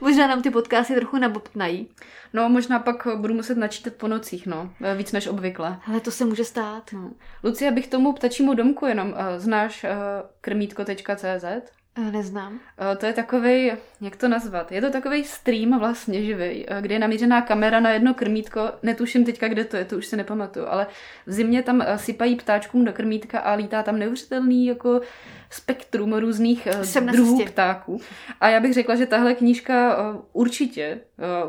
Možná 0.00 0.26
nám 0.26 0.42
ty 0.42 0.50
podcasty 0.50 0.94
trochu 0.94 1.18
nabobtnají. 1.18 1.88
No, 2.32 2.48
možná 2.48 2.78
pak 2.78 3.06
budu 3.16 3.34
muset 3.34 3.58
načítat 3.58 3.94
po 3.94 4.08
nocích, 4.08 4.46
no. 4.46 4.70
Víc 4.96 5.12
než 5.12 5.26
obvykle. 5.26 5.80
Ale 5.86 6.00
to 6.00 6.10
se 6.10 6.24
může 6.24 6.44
stát. 6.44 6.90
No. 6.92 7.10
Lucie, 7.44 7.70
bych 7.70 7.88
tomu 7.88 8.12
ptačímu 8.12 8.54
domku 8.54 8.86
jenom. 8.86 9.08
Uh, 9.08 9.16
znáš 9.36 9.84
uh, 9.84 9.90
krmítko.cz? 10.40 11.44
Eh, 11.96 12.12
neznám. 12.12 12.60
To 12.98 13.06
je 13.06 13.12
takový, 13.12 13.72
jak 14.00 14.16
to 14.16 14.28
nazvat? 14.28 14.72
Je 14.72 14.80
to 14.80 14.90
takový 14.90 15.24
stream 15.24 15.78
vlastně 15.78 16.22
živý, 16.22 16.66
kde 16.80 16.94
je 16.94 16.98
namířená 16.98 17.42
kamera 17.42 17.80
na 17.80 17.90
jedno 17.90 18.14
krmítko. 18.14 18.70
Netuším 18.82 19.24
teďka, 19.24 19.48
kde 19.48 19.64
to 19.64 19.76
je, 19.76 19.84
to 19.84 19.96
už 19.96 20.06
si 20.06 20.16
nepamatuju, 20.16 20.66
ale 20.66 20.86
v 21.26 21.32
zimě 21.32 21.62
tam 21.62 21.84
sypají 21.96 22.36
ptáčkům 22.36 22.84
do 22.84 22.92
krmítka 22.92 23.40
a 23.40 23.54
lítá 23.54 23.82
tam 23.82 23.98
neuvěřitelný 23.98 24.66
jako 24.66 25.00
spektrum 25.50 26.14
různých 26.14 26.68
druhů 27.12 27.44
ptáků. 27.44 28.00
A 28.40 28.48
já 28.48 28.60
bych 28.60 28.74
řekla, 28.74 28.94
že 28.94 29.06
tahle 29.06 29.34
knížka 29.34 29.96
určitě 30.32 31.00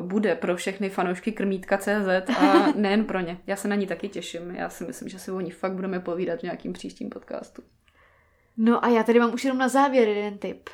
bude 0.02 0.36
pro 0.36 0.56
všechny 0.56 0.90
fanoušky 0.90 1.32
krmítka.cz 1.32 2.38
a 2.38 2.72
nejen 2.76 3.06
pro 3.06 3.20
ně. 3.20 3.38
Já 3.48 3.56
se 3.56 3.68
na 3.68 3.76
ní 3.76 3.88
taky 3.88 4.10
těším. 4.10 4.56
Já 4.56 4.70
si 4.70 4.84
myslím, 4.84 5.10
že 5.10 5.20
si 5.20 5.32
o 5.32 5.40
ní 5.40 5.52
fakt 5.52 5.74
budeme 5.74 6.00
povídat 6.00 6.40
v 6.40 6.44
nějakým 6.44 6.74
příštím 6.74 7.10
podcastu. 7.10 7.62
No 8.58 8.86
a 8.86 8.88
já 8.88 9.04
tady 9.04 9.20
mám 9.20 9.34
už 9.34 9.44
jenom 9.44 9.58
na 9.58 9.68
závěr 9.68 10.08
jeden 10.08 10.38
tip. 10.38 10.70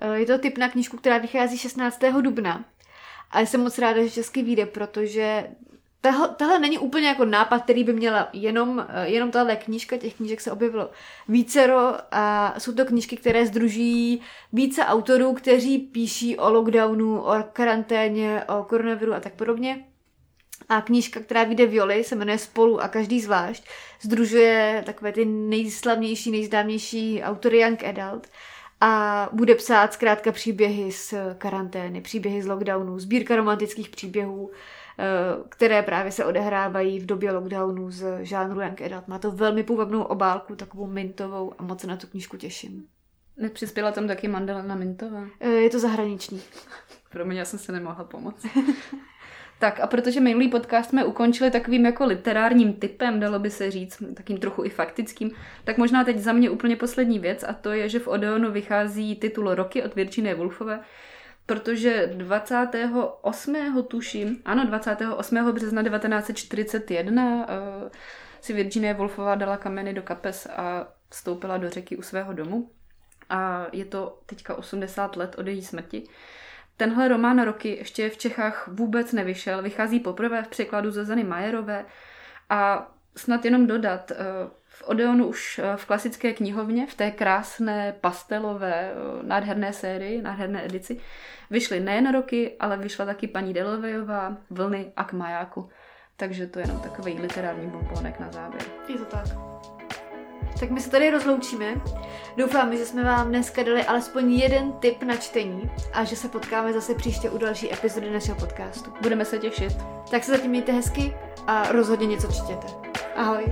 E, 0.00 0.18
je 0.18 0.26
to 0.26 0.38
tip 0.38 0.58
na 0.58 0.68
knížku, 0.68 0.96
která 0.96 1.18
vychází 1.18 1.58
16. 1.58 2.00
dubna. 2.20 2.64
A 3.30 3.40
jsem 3.40 3.60
moc 3.60 3.78
ráda, 3.78 4.02
že 4.02 4.10
český 4.10 4.42
vyjde, 4.42 4.66
protože 4.66 5.50
tahle, 6.00 6.28
tahle 6.28 6.58
není 6.58 6.78
úplně 6.78 7.08
jako 7.08 7.24
nápad, 7.24 7.62
který 7.62 7.84
by 7.84 7.92
měla 7.92 8.28
jenom, 8.32 8.86
e, 8.88 9.08
jenom 9.08 9.30
tahle 9.30 9.56
knížka, 9.56 9.96
těch 9.96 10.14
knížek 10.14 10.40
se 10.40 10.52
objevilo 10.52 10.90
vícero 11.28 11.94
a 12.10 12.54
jsou 12.58 12.72
to 12.72 12.84
knížky, 12.84 13.16
které 13.16 13.46
združují 13.46 14.20
více 14.52 14.84
autorů, 14.84 15.32
kteří 15.32 15.78
píší 15.78 16.36
o 16.36 16.50
lockdownu, 16.50 17.20
o 17.20 17.34
karanténě, 17.52 18.44
o 18.44 18.64
koronaviru 18.64 19.14
a 19.14 19.20
tak 19.20 19.34
podobně. 19.34 19.84
A 20.68 20.80
knížka, 20.80 21.20
která 21.20 21.44
vyjde 21.44 21.66
Violi, 21.66 22.04
se 22.04 22.16
jmenuje 22.16 22.38
Spolu 22.38 22.80
a 22.80 22.88
každý 22.88 23.20
zvlášť. 23.20 23.68
Združuje 24.00 24.82
takové 24.86 25.12
ty 25.12 25.24
nejslavnější, 25.24 26.30
nejzdámější 26.30 27.22
autory 27.22 27.60
Young 27.60 27.84
Adult 27.84 28.28
a 28.80 29.28
bude 29.32 29.54
psát 29.54 29.92
zkrátka 29.92 30.32
příběhy 30.32 30.92
z 30.92 31.14
karantény, 31.38 32.00
příběhy 32.00 32.42
z 32.42 32.46
lockdownu, 32.46 32.98
sbírka 32.98 33.36
romantických 33.36 33.88
příběhů, 33.88 34.50
eh, 34.98 35.04
které 35.48 35.82
právě 35.82 36.12
se 36.12 36.24
odehrávají 36.24 37.00
v 37.00 37.06
době 37.06 37.32
lockdownu 37.32 37.90
z 37.90 38.24
žánru 38.24 38.60
Young 38.60 38.82
Adult. 38.82 39.08
Má 39.08 39.18
to 39.18 39.30
velmi 39.30 39.62
půvabnou 39.62 40.02
obálku, 40.02 40.56
takovou 40.56 40.86
mintovou 40.86 41.52
a 41.58 41.62
moc 41.62 41.80
se 41.80 41.86
na 41.86 41.96
tu 41.96 42.06
knížku 42.06 42.36
těším. 42.36 42.86
Nepřispěla 43.36 43.92
tam 43.92 44.08
taky 44.08 44.28
Mandelina 44.28 44.74
Mintová? 44.74 45.26
Eh, 45.40 45.50
je 45.50 45.70
to 45.70 45.78
zahraniční. 45.78 46.42
Pro 47.10 47.24
mě 47.24 47.38
já 47.38 47.44
jsem 47.44 47.58
se 47.58 47.72
nemohla 47.72 48.04
pomoct. 48.04 48.46
Tak 49.58 49.80
a 49.80 49.86
protože 49.86 50.20
minulý 50.20 50.48
podcast 50.48 50.90
jsme 50.90 51.04
ukončili 51.04 51.50
takovým 51.50 51.86
jako 51.86 52.04
literárním 52.04 52.72
typem, 52.72 53.20
dalo 53.20 53.38
by 53.38 53.50
se 53.50 53.70
říct, 53.70 54.02
takým 54.14 54.38
trochu 54.38 54.64
i 54.64 54.70
faktickým, 54.70 55.30
tak 55.64 55.78
možná 55.78 56.04
teď 56.04 56.18
za 56.18 56.32
mě 56.32 56.50
úplně 56.50 56.76
poslední 56.76 57.18
věc 57.18 57.44
a 57.48 57.52
to 57.52 57.72
je, 57.72 57.88
že 57.88 57.98
v 57.98 58.08
Odeonu 58.08 58.52
vychází 58.52 59.16
titul 59.16 59.54
Roky 59.54 59.82
od 59.82 59.94
Virginie 59.94 60.34
Woolfové, 60.34 60.80
protože 61.46 62.10
28. 62.14 63.86
tuším, 63.88 64.42
ano, 64.44 64.66
28. 64.66 65.52
března 65.52 65.82
1941 65.82 67.36
uh, 67.36 67.42
eh, 67.48 67.90
si 68.40 68.52
Virginie 68.52 68.94
Woolfová 68.94 69.34
dala 69.34 69.56
kameny 69.56 69.94
do 69.94 70.02
kapes 70.02 70.46
a 70.56 70.88
vstoupila 71.10 71.56
do 71.56 71.70
řeky 71.70 71.96
u 71.96 72.02
svého 72.02 72.32
domu. 72.32 72.70
A 73.30 73.66
je 73.72 73.84
to 73.84 74.18
teďka 74.26 74.54
80 74.54 75.16
let 75.16 75.34
od 75.38 75.46
její 75.46 75.62
smrti. 75.62 76.04
Tenhle 76.78 77.08
román 77.08 77.42
roky 77.42 77.76
ještě 77.76 78.10
v 78.10 78.16
Čechách 78.16 78.68
vůbec 78.68 79.12
nevyšel, 79.12 79.62
vychází 79.62 80.00
poprvé 80.00 80.42
v 80.42 80.48
překladu 80.48 80.90
Zuzany 80.90 81.24
Majerové 81.24 81.84
a 82.50 82.90
snad 83.16 83.44
jenom 83.44 83.66
dodat, 83.66 84.10
eh, 84.10 84.16
v 84.64 84.82
Odeonu 84.88 85.26
už 85.26 85.58
eh, 85.58 85.76
v 85.76 85.86
klasické 85.86 86.32
knihovně, 86.32 86.86
v 86.86 86.94
té 86.94 87.10
krásné 87.10 87.94
pastelové, 88.00 88.92
eh, 88.92 88.94
nádherné 89.22 89.72
sérii, 89.72 90.22
nádherné 90.22 90.64
edici, 90.64 91.00
vyšly 91.50 91.80
nejen 91.80 92.12
roky, 92.12 92.56
ale 92.60 92.76
vyšla 92.76 93.06
taky 93.06 93.26
paní 93.26 93.54
Delovejová, 93.54 94.36
Vlny 94.50 94.92
a 94.96 95.04
k 95.04 95.12
majáku. 95.12 95.68
Takže 96.16 96.46
to 96.46 96.58
je 96.58 96.64
jenom 96.64 96.80
takový 96.80 97.20
literární 97.20 97.66
bombonek 97.66 98.20
na 98.20 98.30
závěr. 98.32 98.62
Je 98.88 98.98
to 98.98 99.04
tak. 99.04 99.77
Tak 100.60 100.70
my 100.70 100.80
se 100.80 100.90
tady 100.90 101.10
rozloučíme. 101.10 101.74
Doufáme, 102.36 102.76
že 102.76 102.86
jsme 102.86 103.04
vám 103.04 103.28
dneska 103.28 103.62
dali 103.62 103.84
alespoň 103.84 104.32
jeden 104.32 104.72
tip 104.72 105.02
na 105.02 105.16
čtení 105.16 105.70
a 105.92 106.04
že 106.04 106.16
se 106.16 106.28
potkáme 106.28 106.72
zase 106.72 106.94
příště 106.94 107.30
u 107.30 107.38
další 107.38 107.72
epizody 107.72 108.10
našeho 108.10 108.38
podcastu. 108.38 108.92
Budeme 109.02 109.24
se 109.24 109.38
těšit. 109.38 109.76
Tak 110.10 110.24
se 110.24 110.32
zatím 110.32 110.50
mějte 110.50 110.72
hezky 110.72 111.16
a 111.46 111.72
rozhodně 111.72 112.06
něco 112.06 112.32
čtěte. 112.32 112.66
Ahoj. 113.16 113.44